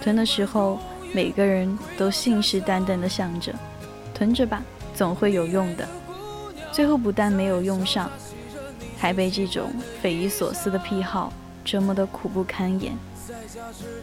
[0.00, 0.78] 囤的时候，
[1.12, 3.52] 每个人都信誓旦旦地想着，
[4.14, 4.62] 囤着吧，
[4.94, 5.88] 总会有用的。
[6.70, 8.10] 最后不但没有用上，
[8.98, 9.70] 还被这种
[10.00, 11.32] 匪夷所思的癖好
[11.64, 12.96] 折磨得苦不堪言。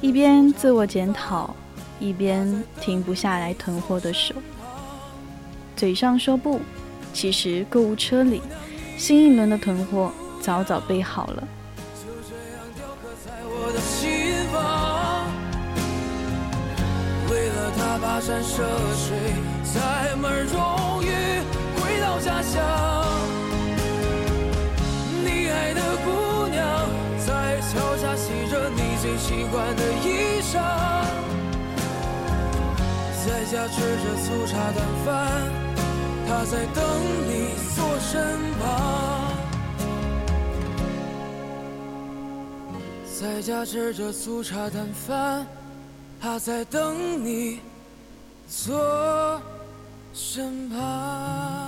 [0.02, 1.56] 一边自我检讨，
[2.00, 4.36] 一边停不下来囤货的手。
[5.76, 6.60] 嘴上说不，
[7.14, 8.42] 其实购物车里
[8.98, 10.12] 新一轮的囤货
[10.42, 11.48] 早早备好了。
[17.30, 18.64] 为了他跋山涉
[18.96, 19.18] 水，
[19.74, 21.10] 载满荣誉
[21.76, 22.62] 回到家乡。
[25.24, 26.90] 你爱的姑娘
[27.26, 30.54] 在桥下洗着你最习惯的衣裳，
[33.26, 35.08] 在家吃着粗茶淡饭，
[36.28, 36.84] 她在等
[37.28, 38.10] 你坐身
[38.60, 38.64] 旁。
[43.20, 45.46] 在家吃着粗茶淡饭，
[46.22, 46.96] 他在等
[47.26, 47.60] 你
[48.48, 49.42] 坐
[50.14, 51.59] 身旁。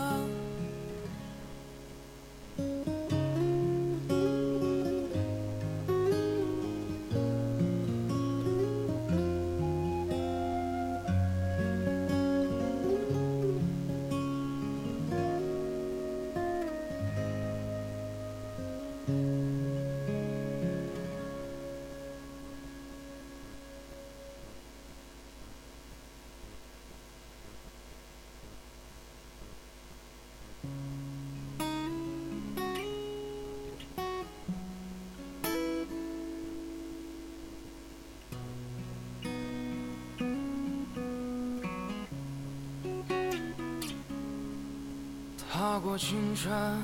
[45.82, 46.80] 过青山，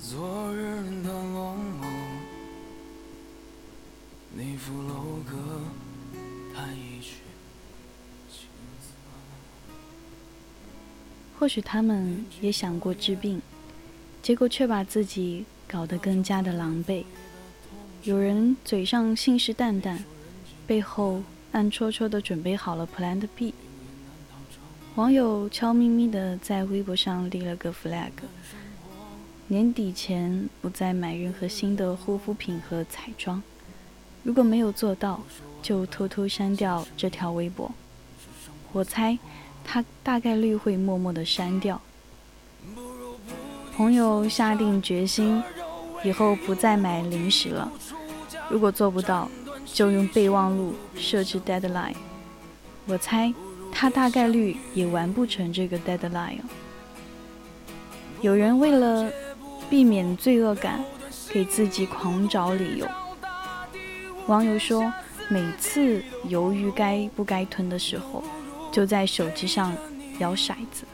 [0.00, 0.62] 昨日
[1.02, 1.90] 的浓梦，
[4.36, 5.36] 那副楼阁
[11.36, 13.42] 或许他们也想过治病，
[14.22, 17.04] 结果却把自己搞得更加的狼狈。
[18.04, 19.98] 有人嘴上信誓旦旦，
[20.68, 23.52] 背后暗戳戳的准备好了 Plan B。
[24.96, 28.10] 网友悄咪咪的在微博上立了个 flag：
[29.46, 33.42] 年底前不再买任何新的护肤品和彩妆。
[34.22, 35.22] 如果没有做到，
[35.62, 37.72] 就偷偷删掉这条微博。
[38.72, 39.18] 我猜。
[39.64, 41.80] 他大概率会默默的删掉。
[43.76, 45.40] 朋友下定决心，
[46.02, 47.70] 以后不再买零食了。
[48.50, 49.30] 如果做不到，
[49.64, 51.94] 就用备忘录设置 deadline。
[52.86, 53.32] 我猜
[53.72, 56.38] 他大概率也完不成这个 deadline。
[58.20, 59.10] 有人为了
[59.68, 60.84] 避免罪恶感，
[61.32, 62.86] 给自己狂找理由。
[64.26, 64.92] 网友说，
[65.28, 68.22] 每次犹豫该不该囤的时候。
[68.70, 69.76] 就在手机上
[70.18, 70.86] 摇骰子，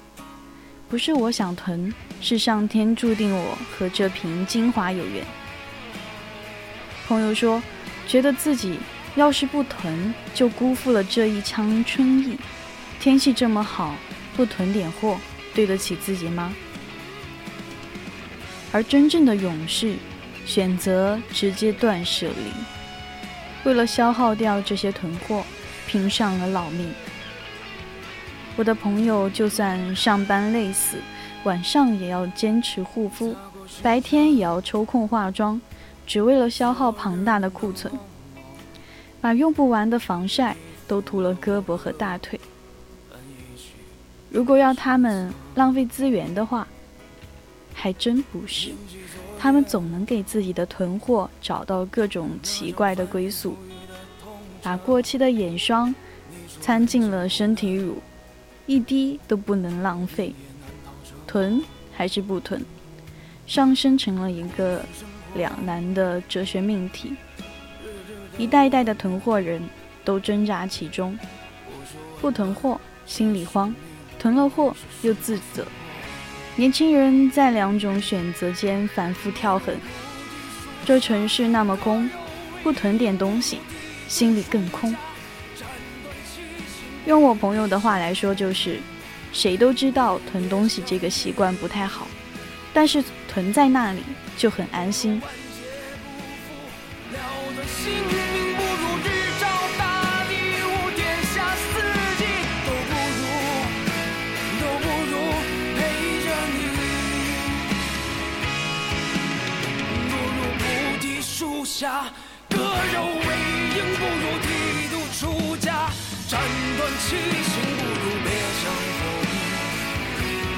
[0.88, 5.24] 不是我想囤，是上天注定我和这瓶精华有缘。
[7.06, 7.62] 朋友说，
[8.08, 8.80] 觉得自己
[9.14, 12.36] 要是不囤，就辜负了这一腔春意。
[13.01, 13.94] 天气这么好，
[14.36, 15.18] 不囤点货，
[15.55, 16.53] 对得起自己吗？
[18.72, 19.94] 而真正的勇士，
[20.44, 22.53] 选择直接断舍离，
[23.64, 25.44] 为了消耗掉这些囤货，
[25.86, 26.92] 拼上了老命。
[28.57, 30.96] 我的朋友就算上班累死，
[31.44, 33.34] 晚上也要坚持护肤，
[33.80, 35.61] 白天也要抽空化妆，
[36.05, 37.92] 只为了消耗庞大的库存，
[39.20, 40.57] 把用不完的防晒
[40.88, 42.38] 都涂了胳膊和大腿。
[44.30, 46.66] 如果要他们浪费资源的话，
[47.74, 48.72] 还真不是，
[49.38, 53.56] 他们总能给自己的囤货找到各种奇怪的归宿，
[54.62, 55.94] 把过期的眼霜
[56.60, 57.96] 掺进了身体乳。
[58.66, 60.34] 一滴都不能浪费，
[61.26, 62.62] 囤还是不囤，
[63.46, 64.84] 上升成了一个
[65.34, 67.14] 两难的哲学命题。
[68.36, 69.62] 一代一代的囤货人
[70.04, 71.18] 都挣扎其中，
[72.20, 73.74] 不囤货心里慌，
[74.18, 75.66] 囤了货又自责。
[76.56, 79.74] 年轻人在两种选择间反复跳横。
[80.84, 82.10] 这城市那么空，
[82.62, 83.58] 不囤点东西，
[84.08, 84.94] 心里更空。
[87.06, 88.80] 用我朋友的话来说，就是
[89.32, 92.06] 谁都知道囤东西这个习惯不太好，
[92.72, 94.00] 但是囤在那里
[94.36, 95.20] 就很安心。
[111.59, 111.66] 不如
[118.22, 118.70] 别相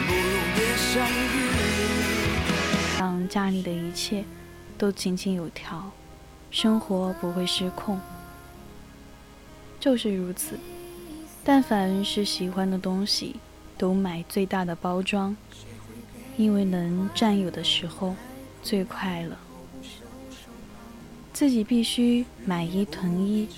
[0.06, 1.34] 不如别相遇。
[2.98, 4.24] 让家里的一切
[4.76, 5.90] 都井井有条，
[6.50, 7.98] 生活不会失控。
[9.78, 10.58] 就是如此，
[11.42, 13.36] 但凡是喜欢的东西，
[13.78, 15.34] 都买最大的包装，
[16.36, 18.14] 因为能占有的时候
[18.62, 19.34] 最快乐。
[21.40, 23.48] 自己必须买一囤一，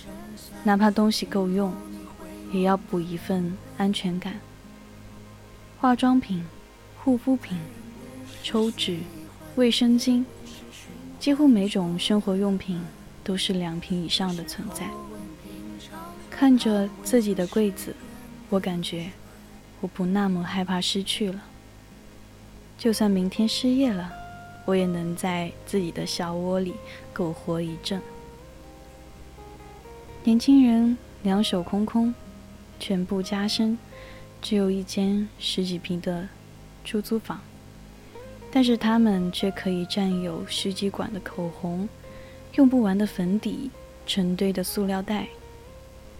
[0.63, 1.75] 哪怕东西够用。
[2.53, 4.35] 也要补一份安全感。
[5.81, 6.45] 化妆品、
[7.03, 7.59] 护肤品、
[8.41, 9.01] 抽纸、
[9.57, 10.25] 卫生巾，
[11.19, 12.81] 几乎每种生活用品
[13.25, 14.89] 都是两瓶以上的存在。
[16.31, 17.97] 看着自己的柜子，
[18.49, 19.11] 我感觉
[19.81, 21.43] 我不那么害怕失去了。
[22.79, 24.13] 就算明天失业了，
[24.65, 26.75] 我也能在自己的小窝里
[27.13, 28.01] 苟活一阵。
[30.25, 32.15] 年轻人两手空空。
[32.81, 33.79] 全部加深，
[34.41, 36.29] 只有一间十几平的
[36.85, 37.41] 出租房，
[38.51, 41.89] 但是他们却可以占有十几管的口红，
[42.55, 43.71] 用不完的粉底，
[44.05, 45.29] 成堆的塑料袋。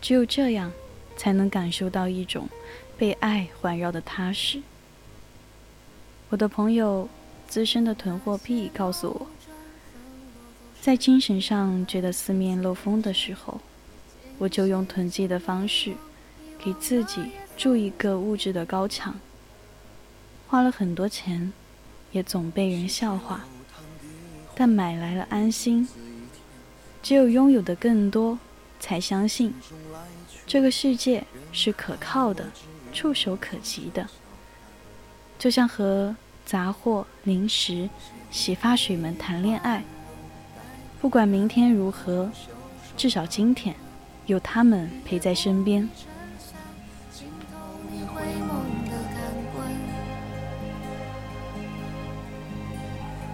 [0.01, 0.71] 只有这样，
[1.17, 2.49] 才能感受到一种
[2.97, 4.63] 被爱环绕的踏实。
[6.29, 7.09] 我的朋友
[7.53, 9.27] 资深的囤货癖告诉我，
[10.81, 13.61] 在精神上觉得四面漏风的时候，
[14.39, 15.95] 我就用囤积的方式。
[16.59, 17.21] 给自己
[17.55, 19.21] 筑一个物质的高墙，
[20.49, 21.53] 花了很多钱，
[22.11, 23.45] 也总被人笑话，
[24.55, 25.87] 但买来了安心。
[27.03, 28.39] 只有拥有的更多，
[28.81, 29.53] 才相信
[30.47, 31.23] 这个世界
[31.53, 32.51] 是可靠的、
[32.95, 34.09] 触手可及的。
[35.39, 37.89] 就像和杂货、零食、
[38.31, 39.83] 洗发水们谈恋爱，
[41.01, 42.31] 不管明天如何，
[42.97, 43.75] 至少今天
[44.27, 45.89] 有他们陪在身边。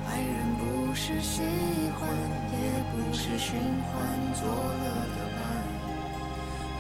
[0.07, 1.43] 爱人不是喜
[1.99, 2.09] 欢，
[2.53, 2.57] 也
[2.93, 3.95] 不是循环
[4.35, 4.85] 作乐
[5.17, 5.43] 的伴，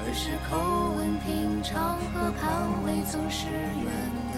[0.00, 0.56] 而是口
[0.96, 2.42] 吻平常和盼
[2.84, 3.84] 未曾失远
[4.32, 4.36] 的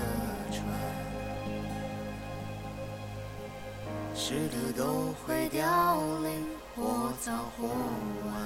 [4.22, 6.46] 是的都会凋零，
[6.76, 7.66] 或早或
[8.26, 8.36] 晚。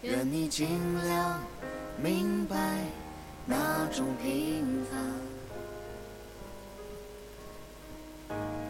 [0.00, 0.66] 愿你尽
[1.06, 1.38] 量
[2.02, 2.56] 明白
[3.44, 4.98] 那种平凡。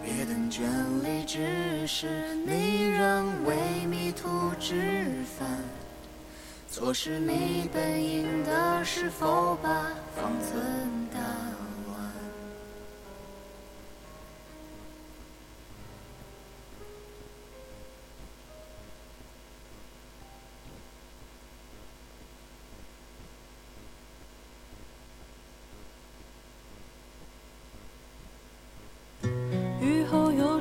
[0.03, 0.63] 别等眷
[1.05, 5.49] 恋，只是你仍为迷途知返。
[6.69, 9.71] 错失你本应的，是否把
[10.17, 11.08] 方寸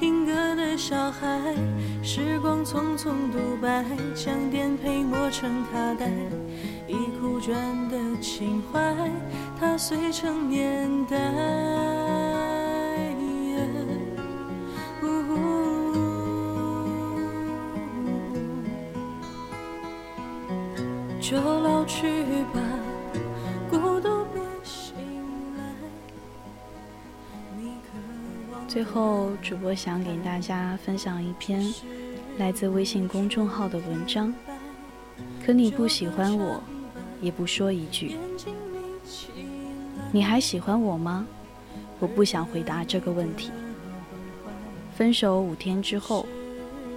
[0.00, 1.54] 听歌的小孩，
[2.02, 3.84] 时光匆匆独白，
[4.14, 6.06] 将颠沛磨成卡带，
[6.88, 7.54] 已枯卷
[7.90, 8.80] 的情怀，
[9.60, 11.99] 踏碎成年代。
[28.80, 31.62] 最后，主播想给大家分享一篇
[32.38, 34.32] 来自微信公众号的文章。
[35.44, 36.62] 可你不喜欢我，
[37.20, 38.16] 也不说一句。
[40.10, 41.26] 你还喜欢我吗？
[41.98, 43.50] 我不想回答这个问题。
[44.96, 46.24] 分手五天之后，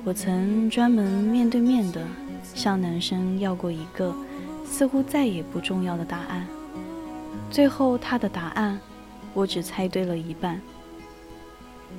[0.05, 2.01] 我曾专门面对面的
[2.55, 4.15] 向男生要过一个
[4.63, 6.47] 似乎再也不重要的答案。
[7.51, 8.79] 最后他的答案，
[9.33, 10.61] 我只猜对了一半。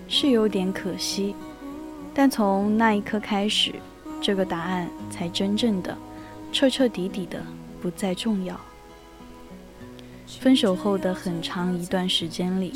[0.09, 1.35] 是有点可惜，
[2.13, 3.75] 但从那一刻开始，
[4.21, 5.97] 这个答案才真正的、
[6.53, 7.43] 彻彻底底的
[7.81, 8.59] 不再重要。
[10.41, 12.73] 分手后的很长一段时间里，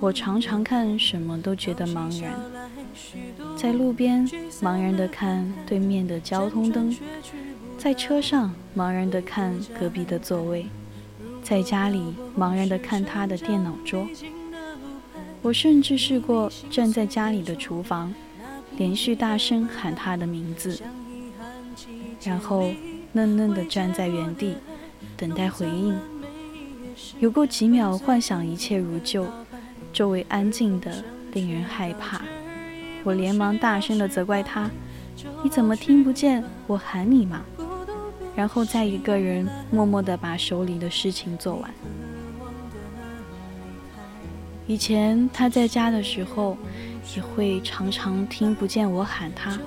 [0.00, 2.32] 我常常看什么都觉得茫然，
[3.56, 4.26] 在路边
[4.62, 6.94] 茫然的看对面的交通灯，
[7.76, 10.66] 在车上茫然的看隔壁的座位，
[11.42, 14.06] 在家里茫然的看他的电脑桌。
[15.42, 18.12] 我甚至试过站在家里的厨房，
[18.76, 20.80] 连续大声喊他的名字，
[22.22, 22.70] 然后
[23.12, 24.56] 愣愣地站在原地，
[25.16, 25.96] 等待回应。
[27.20, 29.26] 有过几秒幻想一切如旧，
[29.92, 32.20] 周围安静的令人害怕。
[33.04, 34.68] 我连忙大声地责怪他
[35.42, 37.42] ：“你怎么听不见我喊你吗？”
[38.34, 41.72] 然后再一个人默默地把手里的事情做完。
[44.68, 46.54] 以前他在家的时候，
[47.16, 49.58] 也会常常听不见我喊他。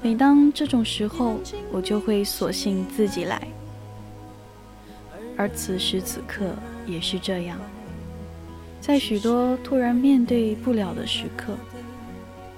[0.00, 1.38] 每当这种时候，
[1.70, 3.46] 我就会索性自己来。
[5.36, 6.54] 而此时此刻
[6.86, 7.58] 也是这样，
[8.80, 11.54] 在许多突然面对不了的时刻，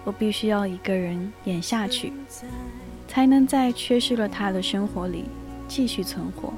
[0.05, 2.12] 我必须要一个人演下去，
[3.09, 5.24] 才能在缺失了他的生活里
[5.66, 6.55] 继续存活。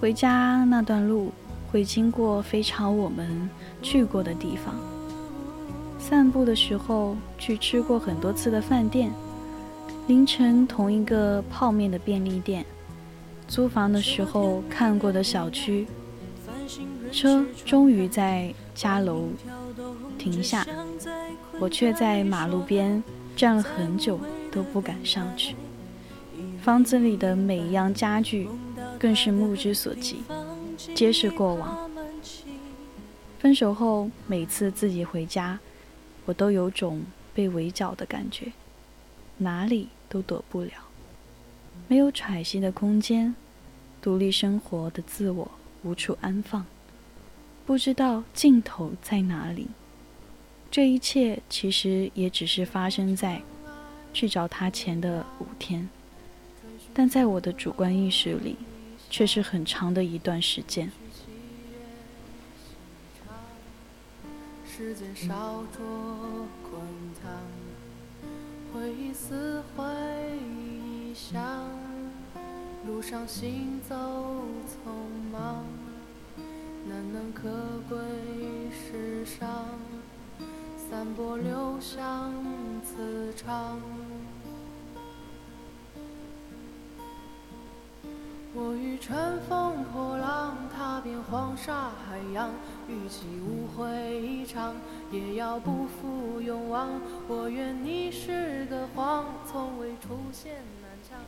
[0.00, 1.32] 回家那段路。
[1.74, 3.50] 会经过非常我们
[3.82, 4.76] 去过的地方，
[5.98, 9.10] 散步的时候去吃过很多次的饭店，
[10.06, 12.64] 凌晨同一个泡面的便利店，
[13.48, 15.84] 租房的时候看过的小区，
[17.10, 19.24] 车终于在家楼
[20.16, 20.64] 停下，
[21.58, 23.02] 我却在马路边
[23.34, 24.20] 站了很久
[24.52, 25.56] 都不敢上去。
[26.62, 28.48] 房子里的每一样家具，
[28.96, 30.18] 更是目之所及。
[30.94, 31.90] 皆是过往。
[33.38, 35.58] 分手后，每次自己回家，
[36.24, 37.02] 我都有种
[37.34, 38.52] 被围剿的感觉，
[39.38, 40.72] 哪里都躲不了，
[41.86, 43.34] 没有喘息的空间，
[44.00, 45.50] 独立生活的自我
[45.82, 46.64] 无处安放，
[47.66, 49.68] 不知道尽头在哪里。
[50.70, 53.42] 这一切其实也只是发生在
[54.14, 55.88] 去找他前的五天，
[56.94, 58.56] 但在我的主观意识里。
[59.16, 60.90] 却是很长的一段时间。
[72.84, 73.94] 路上行走
[74.66, 74.90] 匆
[75.30, 75.64] 忙，
[76.88, 77.48] 难能可
[77.88, 77.96] 贵
[78.72, 79.64] 世上，
[80.76, 82.34] 散播留香
[82.82, 83.78] 磁场。
[88.56, 89.16] 我欲乘
[89.48, 92.50] 风破浪，踏遍黄沙海洋，
[92.88, 94.76] 与其误会一场，
[95.10, 96.88] 也要不负勇往。
[97.26, 101.18] 我愿你是个谎，从未出现南墙。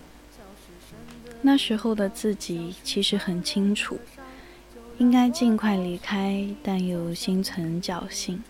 [1.42, 3.98] 那时候的自己其实很清楚，
[4.98, 8.40] 应该尽快离开，但又心存侥幸。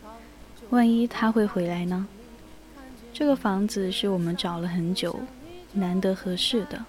[0.69, 2.07] 万一他会回来呢？
[3.15, 5.19] 这个房子是我们找了很久，
[5.73, 6.85] 难得合适的。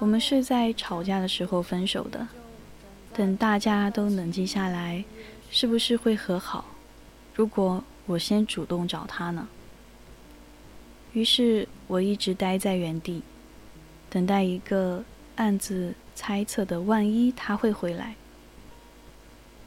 [0.00, 2.26] 我们是在吵架的时候分手的，
[3.14, 5.04] 等大家都冷静下来，
[5.50, 6.64] 是不是会和好？
[7.34, 9.48] 如果我先主动找他呢？
[11.12, 13.22] 于是我一直待在原地，
[14.10, 15.04] 等待一个
[15.36, 18.16] 暗自猜测的万一他会回来。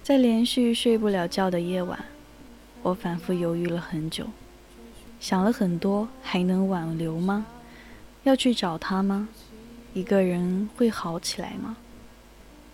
[0.04, 2.06] 在连续睡不了觉的夜晚，
[2.84, 4.28] 我反复犹豫了很久，
[5.20, 7.46] 想了很多，还能挽留吗？
[8.24, 9.30] 要去找他吗？
[9.98, 11.76] 一个人会好起来吗？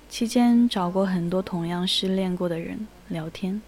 [0.09, 3.61] 期间找过很多同样失恋过的人聊天。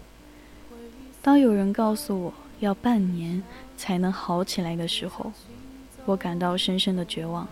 [1.22, 3.42] 当有人告诉我要半年
[3.74, 5.32] 才能好起来的时候，
[6.04, 7.48] 我感到深深的绝望。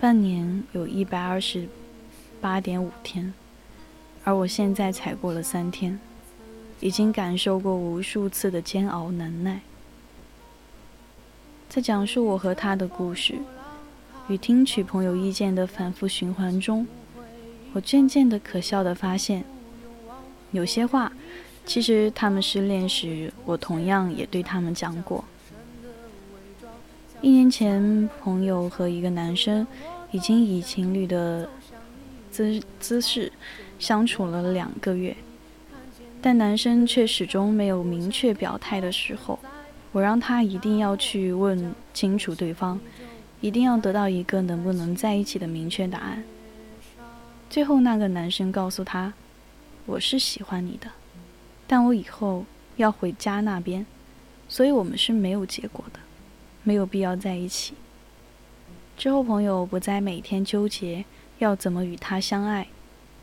[0.00, 1.68] 半年有一百二十
[2.40, 3.32] 八点五天，
[4.24, 6.00] 而我现在才过了三天，
[6.80, 9.60] 已经感受过无数次的煎熬难耐。
[11.68, 13.36] 在讲述我和他的故事。
[14.28, 16.86] 与听取朋友意见的反复循环中，
[17.74, 19.44] 我渐渐的可笑的发现，
[20.50, 21.12] 有些话，
[21.66, 25.24] 其实他们失恋时，我同样也对他们讲过。
[27.20, 29.66] 一年前，朋友和一个男生
[30.10, 31.48] 已经以情侣的
[32.30, 33.30] 姿姿势
[33.78, 35.14] 相处了两个月，
[36.22, 39.38] 但男生却始终没有明确表态的时候，
[39.92, 42.80] 我让他一定要去问清楚对方。
[43.40, 46.24] 一定要得到一个能不能在一起的明确答案。
[47.50, 49.12] 最后，那个男生告诉他
[49.86, 50.88] ：“我是喜欢你的，
[51.66, 52.44] 但我以后
[52.76, 53.86] 要回家那边，
[54.48, 56.00] 所以我们是没有结果的，
[56.62, 57.74] 没有必要在一起。”
[58.96, 61.04] 之后，朋友不再每天纠结
[61.38, 62.68] 要怎么与他相爱，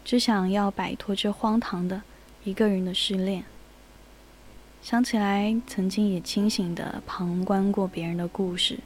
[0.06, 2.02] 只想要摆脱这荒唐的
[2.44, 3.44] 一个人的失恋。
[4.82, 8.80] 想起来，曾经也清醒的旁观过别人的故事。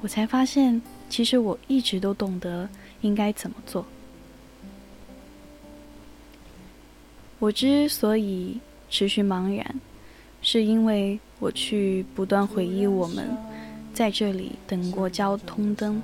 [0.00, 2.68] 我才发现，其实我一直都懂得
[3.00, 3.84] 应该怎么做。
[7.40, 9.80] 我之所以持续茫然，
[10.42, 13.36] 是因为我去不断回忆我们
[13.92, 16.02] 在这里等过交通灯。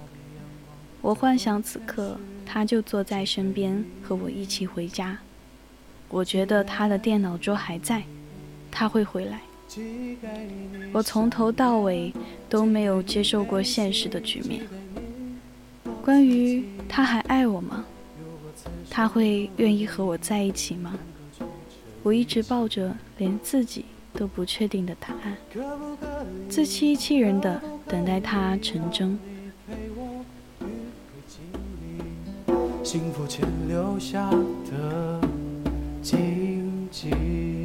[1.00, 5.18] 我幻想此刻他就坐在身边，和我一起回家。
[6.08, 8.04] 我觉得他的电脑桌还在，
[8.70, 9.40] 他会回来。
[10.92, 12.12] 我从头到尾
[12.48, 14.62] 都没有接受过现实的局面。
[16.02, 17.84] 关于他还爱我吗？
[18.88, 20.94] 他会愿意和我在一起吗？
[22.02, 25.36] 我一直抱着连自己都不确定的答案，
[26.48, 29.18] 自欺欺人的等待他成真。
[32.84, 34.30] 幸福前留下
[34.70, 35.20] 的
[36.02, 37.63] 荆棘。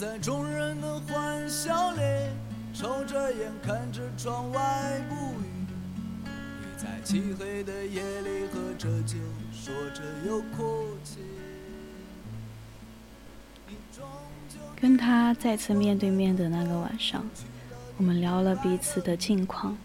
[0.00, 2.00] 在众人的欢笑里，
[2.72, 5.44] 抽着烟看着窗外不语。
[6.24, 9.18] 你在漆黑的夜里喝着酒，
[9.52, 11.18] 说着又哭泣。
[14.74, 17.22] 跟他再次面对面的那个晚上，
[17.98, 19.76] 我们聊了彼此的近况，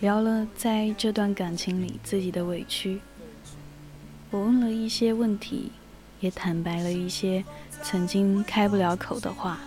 [0.00, 3.02] 聊了在这段感情里自己的委屈。
[4.30, 5.72] 我问了一些问题，
[6.20, 7.44] 也坦白了一些
[7.82, 9.58] 曾经开不了口的话。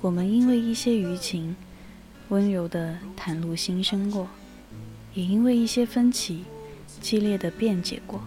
[0.00, 1.56] 我们因为一些舆情，
[2.28, 4.28] 温柔的袒露心声过，
[5.14, 6.44] 也因为一些分歧，
[7.00, 8.20] 激烈的辩解过。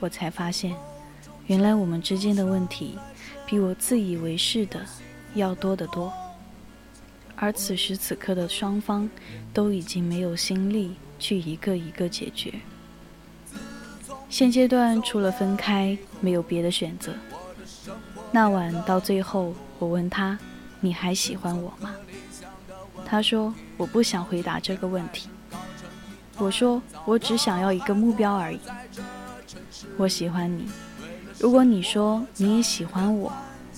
[0.00, 0.74] 我才发现，
[1.46, 2.98] 原来我们之间的问题。
[3.46, 4.84] 比我自以为是的
[5.32, 6.12] 要多得多，
[7.34, 9.08] 而此时此刻的双方
[9.54, 12.52] 都已经没有心力去一个一个解决。
[14.28, 17.14] 现阶段除了分开，没有别的选择。
[18.30, 20.38] 那晚到最后，我问他
[20.80, 21.94] ：“你还喜欢我吗？”
[23.06, 25.28] 他说：“我不想回答这个问题。”
[26.36, 28.60] 我说：“我只想要一个目标而已。
[29.96, 30.68] 我喜欢你。”
[31.40, 33.32] 如果你说你也喜欢我，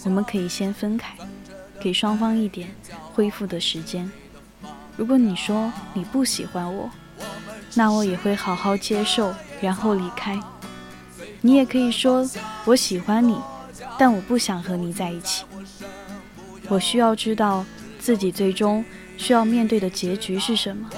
[0.05, 1.15] 我们可以先分开，
[1.79, 2.75] 给双方一点
[3.15, 4.11] 恢复的时间。
[4.97, 6.91] 如果你说你不喜欢我，
[7.75, 10.41] 那我也会好好接受，然后离开。
[11.43, 12.29] 你也可以说
[12.65, 13.39] 我喜欢你，
[14.01, 15.45] 但我不想和你在一起。
[16.71, 17.67] 我需要知道
[17.99, 18.83] 自己最终
[19.19, 20.89] 需要面对的结局是什么，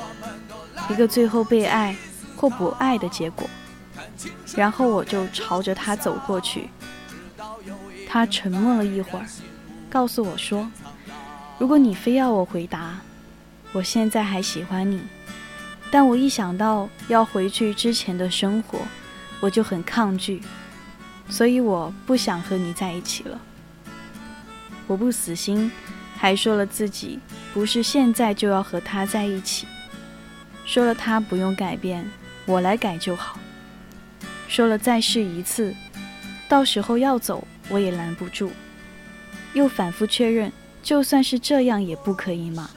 [0.88, 1.96] 一个最后被爱
[2.36, 3.50] 或不爱的结果。
[4.54, 6.68] 然后我就朝着他走过去。
[8.08, 9.26] 他沉默了一会儿，
[9.90, 10.70] 告诉我说
[11.58, 13.00] ：“如果你非要我回答，
[13.72, 15.00] 我现在还喜欢你，
[15.90, 18.78] 但我一想到要回去之前的生活，
[19.40, 20.40] 我就很抗拒，
[21.32, 23.40] 所以我不想和你在一起了。
[24.86, 25.72] 我不死心，
[26.14, 27.18] 还说了自己
[27.54, 29.66] 不是现在就要和他在一起，
[30.66, 32.06] 说了他不用改变，
[32.44, 33.40] 我来改就好。”
[34.46, 35.74] 说了再试一次，
[36.50, 38.52] 到时候要走我也拦不住。
[39.54, 40.52] 又反复确认，
[40.82, 42.68] 就算是这样也不可以吗？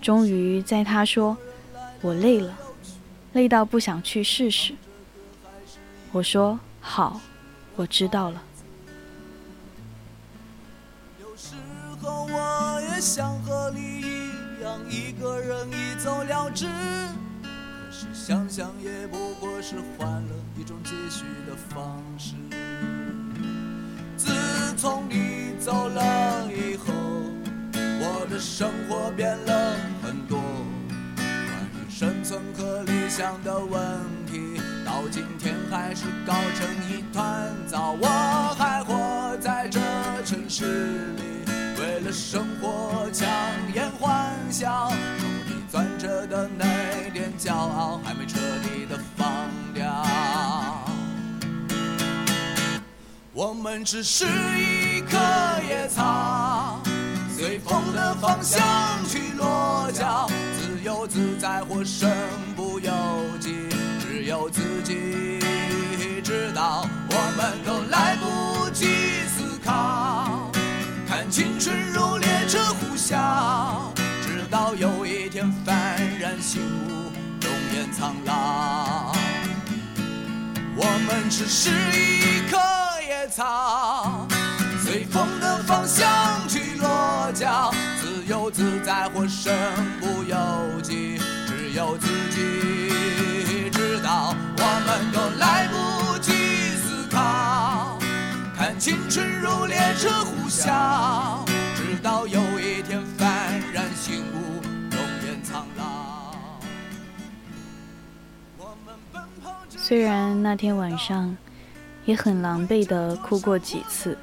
[0.00, 1.36] 终于在他说
[2.00, 2.58] 我累了，
[3.34, 4.72] 累到不想去试试。
[6.10, 7.20] 我说好，
[7.76, 8.42] 我知道了。
[11.20, 11.54] 有时
[12.02, 16.66] 候我也想和你一样，一个人一走了之。
[16.66, 17.48] 可
[17.90, 22.34] 是想想也不过是换了一种继续的方式。
[24.16, 24.30] 自
[24.76, 26.92] 从你走了以后，
[27.72, 30.38] 我的生活变了很多。
[31.16, 31.26] 关
[31.86, 33.80] 于生存和理想的问
[34.26, 34.60] 题，
[34.92, 37.96] 到今天还是搞成一团糟。
[37.98, 39.80] 我还活在这
[40.22, 41.22] 城市里，
[41.80, 43.26] 为了生活强
[43.74, 44.92] 颜欢笑。
[45.72, 46.66] 攥着的那
[47.10, 49.26] 点骄傲还没彻底的放
[49.72, 50.04] 掉，
[53.32, 55.16] 我们只是一棵
[55.66, 56.82] 野草，
[57.34, 58.62] 随风的方向
[59.08, 60.28] 去落脚，
[60.58, 62.10] 自由自在或身
[62.54, 62.92] 不由
[63.40, 63.71] 己，
[64.22, 65.40] 只有自己
[66.22, 66.88] 知道。
[67.10, 68.86] 我们都来不及
[69.26, 70.48] 思考，
[71.08, 73.92] 看青春如列车呼啸。
[74.22, 75.72] 直到有一天幡
[76.20, 77.10] 然醒悟，
[77.40, 79.12] 容颜苍老。
[80.76, 82.56] 我们只是一棵
[83.04, 84.28] 野草，
[84.84, 89.52] 随风的方向去落脚，自由自在或身
[90.00, 92.40] 不由己，只有自己
[94.58, 96.32] 我们都来不及
[96.76, 97.98] 思考，
[98.56, 101.44] 看青春如列车呼啸，
[101.74, 103.24] 直到有一天幡
[103.72, 104.62] 然醒悟。
[109.76, 111.36] 虽然那天晚上
[112.06, 114.16] 也很狼狈的哭过几次，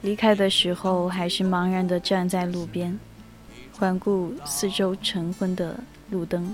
[0.00, 2.98] 离开的时候还是茫然的站在路边，
[3.78, 5.78] 环顾四周晨昏的
[6.10, 6.52] 路灯，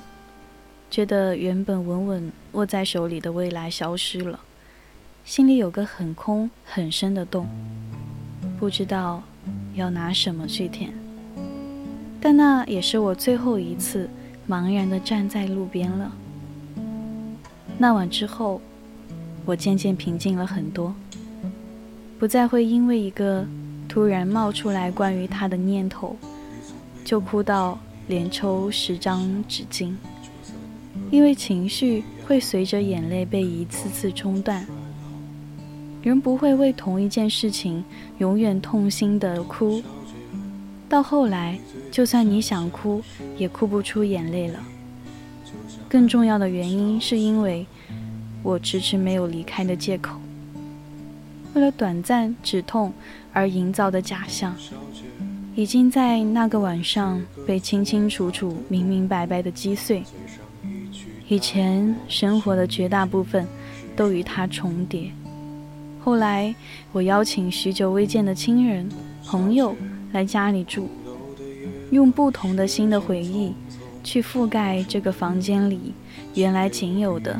[0.91, 4.41] 觉得原本稳稳握在手里的未来消失了，
[5.25, 7.47] 心里有个很空很深的洞，
[8.59, 9.23] 不知道
[9.75, 10.93] 要拿什么去填。
[12.21, 14.09] 但那也是我最后一次
[14.49, 16.11] 茫然的站在路边了。
[17.77, 18.61] 那晚之后，
[19.45, 20.93] 我渐渐平静了很多，
[22.19, 23.47] 不再会因为一个
[23.89, 26.17] 突然冒出来关于他的念头，
[27.05, 27.79] 就哭到
[28.09, 29.95] 连抽十张纸巾，
[31.11, 34.67] 因为情绪会随着眼泪被一次次冲断。
[36.03, 37.85] 人不会为同一件事情
[38.19, 39.83] 永远痛心的哭，
[40.89, 41.59] 到后来，
[41.91, 43.03] 就算你想哭，
[43.37, 44.61] 也哭不出眼泪了。
[45.89, 47.67] 更重要的原因是因为
[48.43, 50.19] 我迟迟没有离开的借口，
[51.55, 52.93] 为了短暂止痛
[53.33, 54.55] 而营造的假象，
[55.57, 60.05] 已经在那个晚上被清清楚楚、明明白白的击碎。
[61.31, 63.47] 以前生活的绝大部分
[63.95, 65.13] 都与它重叠。
[66.01, 66.55] 后来，
[66.91, 68.89] 我邀请许久未见的亲人、
[69.27, 69.77] 朋友
[70.13, 70.89] 来家里住，
[71.91, 73.53] 用不同的新的回忆
[74.03, 75.93] 去覆盖这个房间里
[76.35, 77.39] 原来仅有的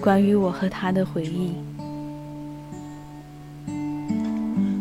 [0.00, 1.54] 关于我和他的回忆。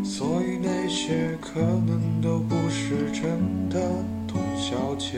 [0.04, 3.40] 所以那些可能都不是真
[3.70, 3.82] 的，
[4.28, 5.18] 董小姐，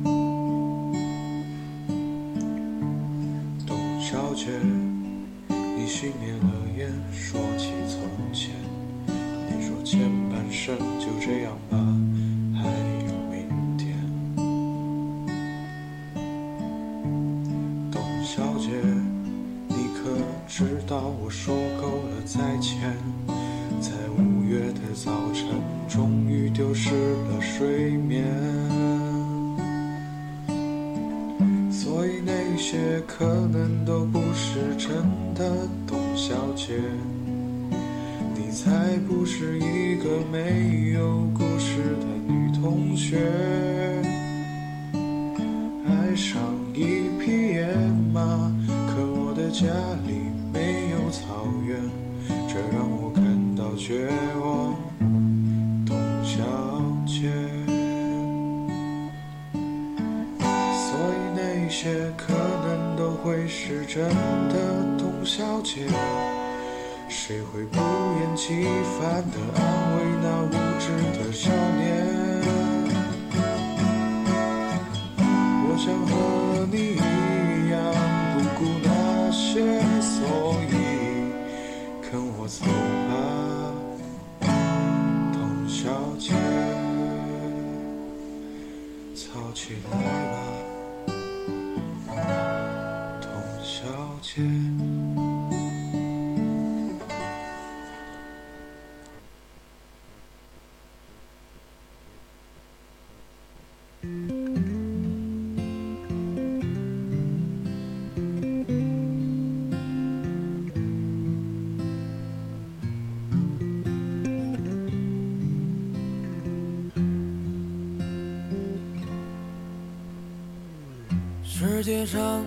[122.01, 122.43] 界上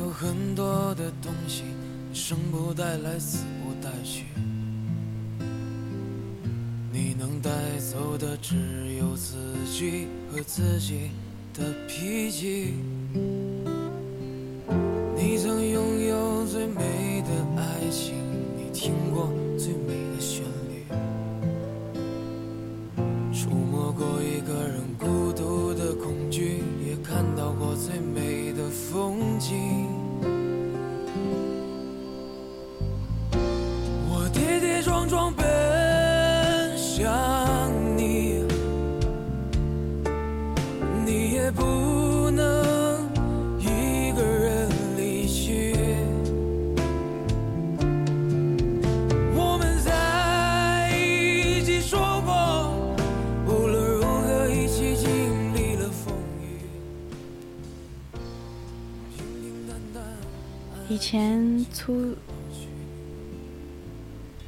[0.00, 1.62] 有很多的东西，
[2.12, 4.24] 生不带来，死不带去。
[6.92, 7.48] 你能带
[7.78, 8.56] 走的只
[8.98, 9.36] 有自
[9.72, 11.12] 己和自己
[11.54, 12.74] 的脾气。
[61.08, 62.16] 前租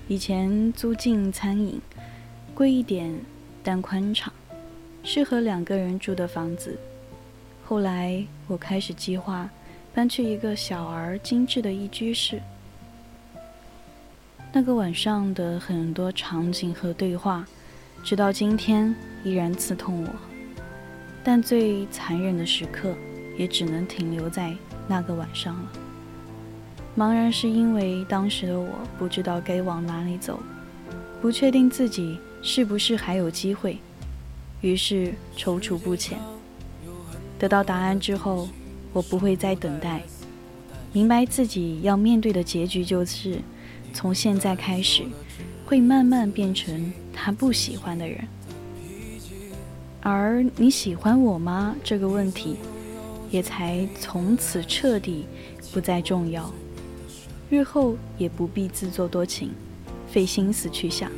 [0.09, 1.81] 以前租进餐饮，
[2.53, 3.15] 贵一点
[3.63, 4.33] 但宽敞，
[5.05, 6.77] 适合两个人住的房子。
[7.65, 9.49] 后来我开始计划
[9.95, 12.43] 搬去一个小而精致的一居室。
[14.53, 17.47] 那个晚上的很多场景和对话，
[18.03, 18.93] 直到今天
[19.23, 20.11] 依然刺痛我。
[21.23, 22.97] 但最残忍的时刻，
[23.39, 24.53] 也只能停留在
[24.89, 25.73] 那个晚上了。
[26.99, 30.41] 茫然是因为当时的我不知道该往哪里走，
[31.23, 33.79] 不确定自己是不是还有机会，
[34.63, 36.19] 于是踌躇不前。
[37.39, 38.49] 得到答案之后，
[38.93, 40.03] 我不会再等待。
[40.93, 43.39] 明白自己要面对的结局就是，
[43.95, 45.05] 从现在开始，
[45.65, 48.27] 会慢慢变成他不喜欢的人。
[50.01, 51.77] 而你喜欢我吗？
[51.85, 52.57] 这个问题，
[53.31, 55.27] 也才从此彻底
[55.73, 56.53] 不再重要。
[57.51, 59.51] 日后也不必自作多情，
[60.07, 61.11] 费心思去想。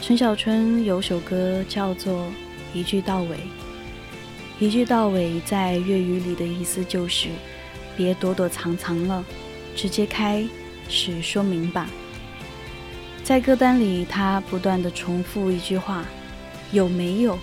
[0.00, 2.26] 陈小春有首歌叫做
[2.74, 3.36] 《一句到尾》，
[4.60, 7.28] 一句到尾在粤语里的意思就是
[7.96, 9.24] 别躲躲藏藏了，
[9.74, 10.46] 直接开
[10.90, 11.88] 始说明吧。
[13.24, 16.04] 在歌单里，他不断的重复一句话
[16.70, 17.38] ：“有没有？”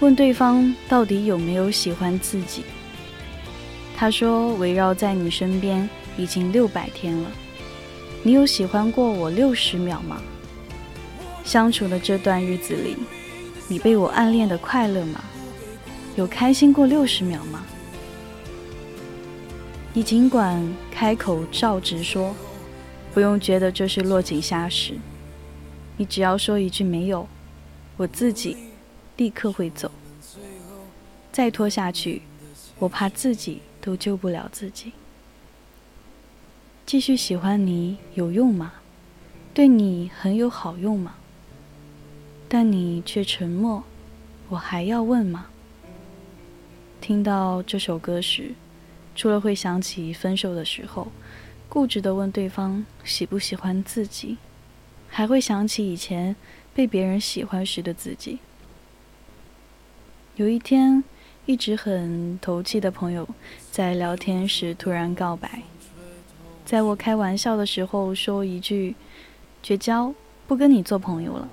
[0.00, 2.64] 问对方到底有没有喜欢自己。
[4.00, 7.32] 他说：“围绕在你身边已经六百天了，
[8.22, 10.22] 你有喜欢过我六十秒吗？”
[11.42, 12.96] 相处的这段日子里，
[13.66, 15.20] 你被我暗恋的快乐吗？
[16.14, 17.66] 有开心过六十秒吗？
[19.92, 20.62] 你尽管
[20.92, 22.32] 开口照直说，
[23.12, 24.94] 不用觉得这是落井下石。
[25.96, 27.26] 你只要说一句没有，
[27.96, 28.56] 我自己
[29.16, 29.90] 立刻会走。
[31.32, 32.22] 再拖下去，
[32.78, 34.92] 我怕自己都救不了自己。
[36.84, 38.74] 继续喜欢你有用吗？
[39.54, 41.14] 对你很有好用吗？
[42.50, 43.82] 但你却沉默，
[44.50, 45.46] 我还要问吗？
[47.00, 48.52] 听到这首歌时，
[49.16, 51.10] 除了会想起分手的时候，
[51.70, 54.36] 固执的问对方喜不喜欢自己，
[55.08, 56.36] 还会想起以前
[56.74, 58.38] 被别人喜欢时的自己。
[60.36, 61.02] 有一天，
[61.48, 63.26] 一直很投气的朋友
[63.72, 65.62] 在聊天时突然告白，
[66.66, 68.94] 在我开玩笑的时候说一句
[69.62, 70.12] ：“绝交，
[70.46, 71.48] 不跟你做朋友了。”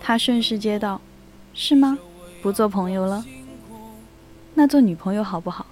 [0.00, 1.00] 他顺势接道
[1.54, 1.98] ：“是吗？
[2.40, 3.24] 不做朋友了？
[4.54, 5.66] 那做女朋友好不好？”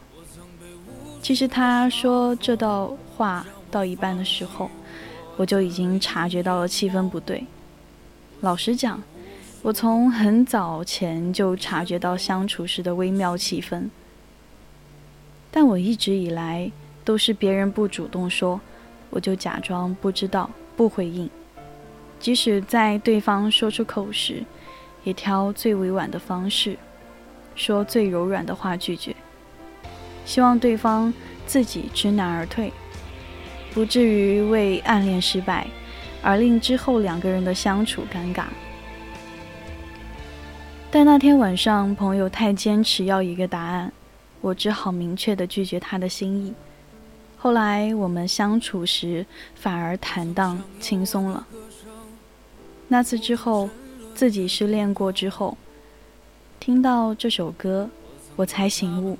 [1.22, 4.68] 其实他说这道话到一半的时候，
[5.36, 7.44] 我就已经察觉到了气氛不对。
[8.40, 9.00] 老实讲，
[9.66, 13.88] 我从很早前就察觉到相处时的微妙气氛，
[15.51, 16.70] 但我一直以来
[17.05, 18.60] 都是别人不主动说，
[19.10, 21.28] 我就假装不知道，不回应。
[22.20, 24.44] 即使在对方说出口时，
[25.02, 26.78] 也挑最委婉的方式，
[27.56, 29.16] 说最柔软的话拒绝，
[30.24, 31.12] 希望对方
[31.44, 32.72] 自己知难而退，
[33.74, 35.66] 不至于为暗恋失败
[36.22, 38.44] 而令之后两个人的相处尴尬。
[40.98, 43.93] 但那天晚上，朋友太坚持要一个答案，
[44.40, 46.55] 我只好明确的拒绝他的心意。
[47.36, 51.47] 后来我们相处时反而坦荡轻松了。
[52.89, 53.68] 那次之后，
[54.14, 55.59] 自己失恋过之后，
[56.59, 57.90] 听到这首歌，
[58.35, 59.18] 我才醒悟，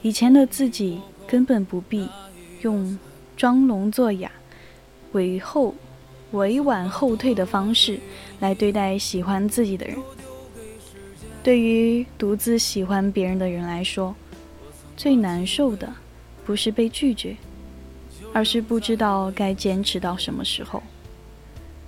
[0.00, 2.08] 以前的自己根本不必
[2.62, 2.98] 用
[3.36, 4.32] 装聋作哑、
[5.12, 5.74] 委后、
[6.30, 8.00] 委婉后退的方式
[8.40, 9.98] 来对待喜欢自己的人。
[11.46, 14.16] 对于独自喜欢别人的人来说，
[14.96, 15.88] 最难受的
[16.44, 17.36] 不是被拒绝，
[18.32, 20.82] 而是不知道该坚持到什么时候。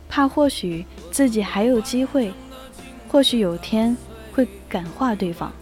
[0.08, 2.32] 怕或许自己还有机会，
[3.08, 3.96] 或许有天
[4.32, 5.52] 会感化对方，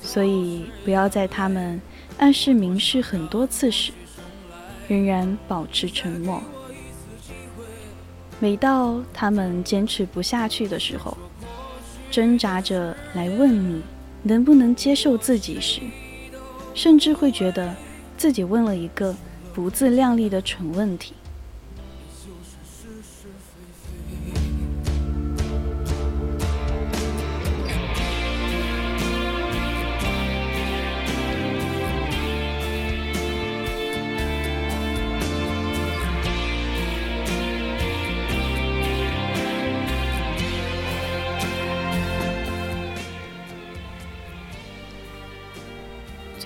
[0.00, 1.82] 所以不要在他们
[2.18, 3.90] 暗示明示很多次时，
[4.86, 6.40] 仍然保持沉默。
[8.38, 11.18] 每到他们坚持不下去的时候，
[12.10, 13.82] 挣扎着来问你
[14.22, 15.80] 能不能接受自己时，
[16.74, 17.74] 甚至会觉得
[18.16, 19.14] 自己问了一个
[19.54, 21.14] 不自量力的蠢问题。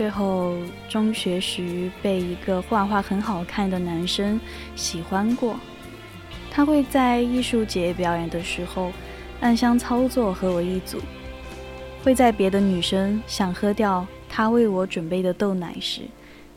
[0.05, 4.39] 最后中学时被一个画画很好看的男生
[4.77, 5.59] 喜欢过，
[6.51, 8.93] 他会在艺术节表演的时候
[9.41, 10.99] 暗箱操作和我一组，
[12.03, 16.03] 会在别的女生想喝掉他为我准备的豆奶时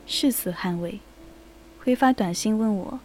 [0.06, 1.00] 誓死捍卫，
[1.82, 3.00] 会发短信问我。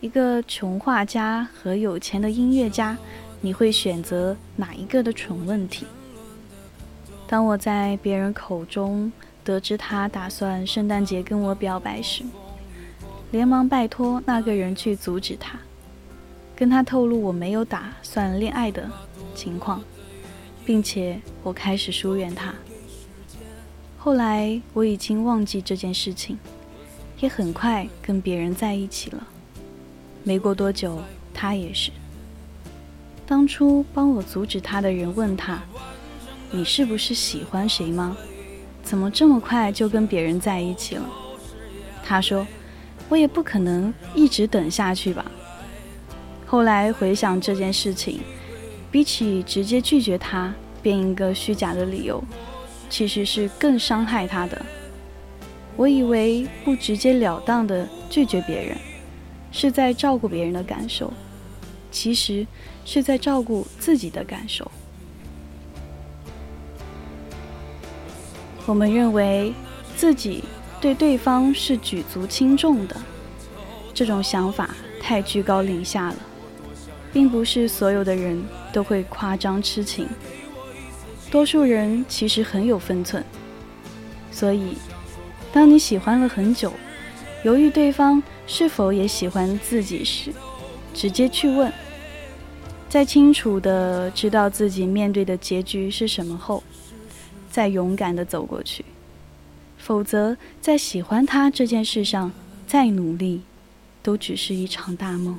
[0.00, 2.98] 一个穷画家和有钱的音乐家，
[3.40, 5.86] 你会选择哪一个的蠢问题？
[7.26, 9.10] 当我在别人口中
[9.50, 12.22] 得知他打算圣诞节跟我表白时，
[13.32, 15.58] 连忙拜托那个人去阻止他，
[16.54, 18.88] 跟他透露我没有打算恋爱的
[19.34, 19.82] 情况，
[20.64, 22.54] 并且我开始疏远他。
[23.98, 26.38] 后来我已经忘记这件事情，
[27.18, 29.26] 也很快跟别人在一起了。
[30.22, 31.02] 没过多久，
[31.34, 31.90] 他也是。
[33.26, 35.60] 当初帮我阻止他的人问他
[36.52, 38.16] ：“你是不是喜欢谁吗？
[38.90, 41.08] 怎么这么快就跟别人在一起了？”
[42.04, 42.44] 他说
[43.08, 45.30] ：“我也不可能一直等下去吧。”
[46.44, 48.18] 后来回想这件事情，
[48.90, 50.52] 比起直接拒绝他，
[50.82, 52.20] 编一个虚假的理由，
[52.88, 54.60] 其实是更伤害他的。
[55.76, 58.76] 我以为不直截了当的拒绝别人。
[59.52, 61.12] 是在照顾别人的感受，
[61.92, 62.44] 其实
[62.84, 64.68] 是在照顾自己的感受。
[68.70, 69.52] 我们认为
[69.96, 70.44] 自己
[70.80, 72.94] 对对方是举足轻重的，
[73.92, 74.70] 这种想法
[75.00, 76.16] 太居高临下了，
[77.12, 78.40] 并不是所有的人
[78.72, 80.06] 都会夸张痴情，
[81.32, 83.24] 多数人其实很有分寸。
[84.30, 84.76] 所以，
[85.52, 86.72] 当你喜欢了很久，
[87.42, 88.22] 犹豫对方。
[88.46, 90.32] 是否也喜欢自己时，
[90.92, 91.72] 直接去问，
[92.88, 96.60] 在清楚的知道自己面对的结局是什么后，
[97.50, 98.84] 再勇敢的走过去。
[99.76, 102.30] 否则，在喜欢他这件事上
[102.66, 103.42] 再努力，
[104.02, 105.38] 都只是一场大梦。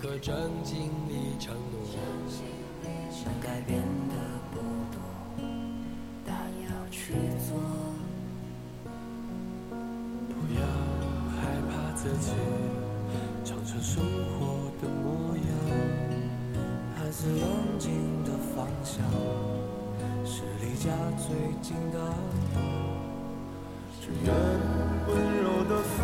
[0.00, 1.80] 可正经历承诺，
[3.24, 4.14] 能改变的
[4.52, 4.60] 不
[4.92, 5.02] 多，
[6.24, 7.14] 但要去
[7.48, 7.58] 做。
[10.28, 10.60] 不要
[11.34, 12.30] 害怕自己
[13.44, 14.04] 长成生
[14.38, 15.42] 活的模样，
[16.96, 17.44] 孩子眼
[17.76, 17.90] 睛
[18.22, 19.04] 的方向
[20.24, 21.98] 是离家最近的。
[24.00, 24.32] 只愿
[25.08, 25.12] 温
[25.42, 25.98] 柔的风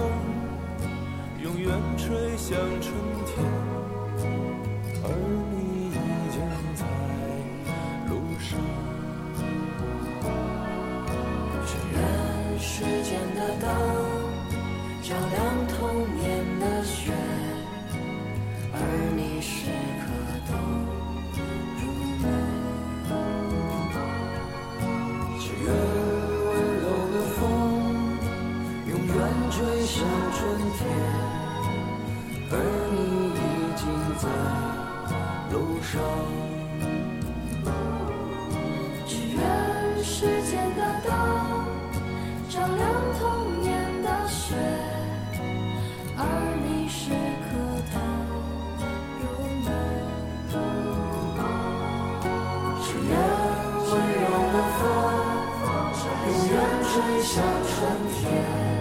[1.44, 3.14] 永远吹向春。
[13.65, 13.66] 灯，
[15.03, 15.35] 照亮
[15.66, 15.74] 童
[16.15, 16.23] 年
[16.61, 17.12] 的雪，
[18.74, 18.77] 而
[19.16, 19.73] 你时
[20.05, 20.07] 刻
[20.51, 20.53] 都
[21.81, 21.82] 如
[22.20, 22.23] 梦。
[25.41, 25.66] 只愿
[26.45, 27.41] 温柔的风，
[28.86, 29.16] 永远
[29.51, 29.95] 吹向
[30.35, 30.39] 春
[30.77, 30.78] 天，
[32.51, 32.55] 而
[32.93, 32.97] 你
[33.32, 33.43] 已
[33.81, 33.82] 经
[34.20, 34.24] 在
[35.51, 35.93] 路上。
[39.07, 39.41] 只愿
[40.05, 40.12] 时
[40.51, 41.09] 间的灯。
[57.24, 58.73] 像春天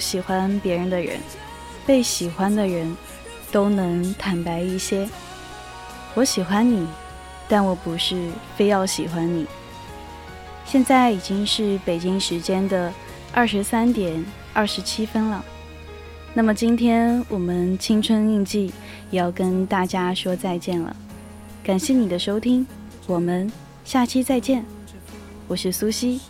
[0.00, 1.20] 喜欢别人的人，
[1.86, 2.96] 被喜欢的人，
[3.52, 5.08] 都能坦白一些。
[6.14, 6.88] 我喜欢你，
[7.48, 9.46] 但我不是非要喜欢你。
[10.64, 12.92] 现在已经是北京时间的
[13.32, 15.44] 二十三点二十七分了。
[16.32, 18.72] 那么今天我们青春印记
[19.10, 20.94] 也要跟大家说再见了，
[21.62, 22.64] 感谢你的收听，
[23.06, 23.50] 我们
[23.84, 24.64] 下期再见，
[25.48, 26.20] 我是苏西。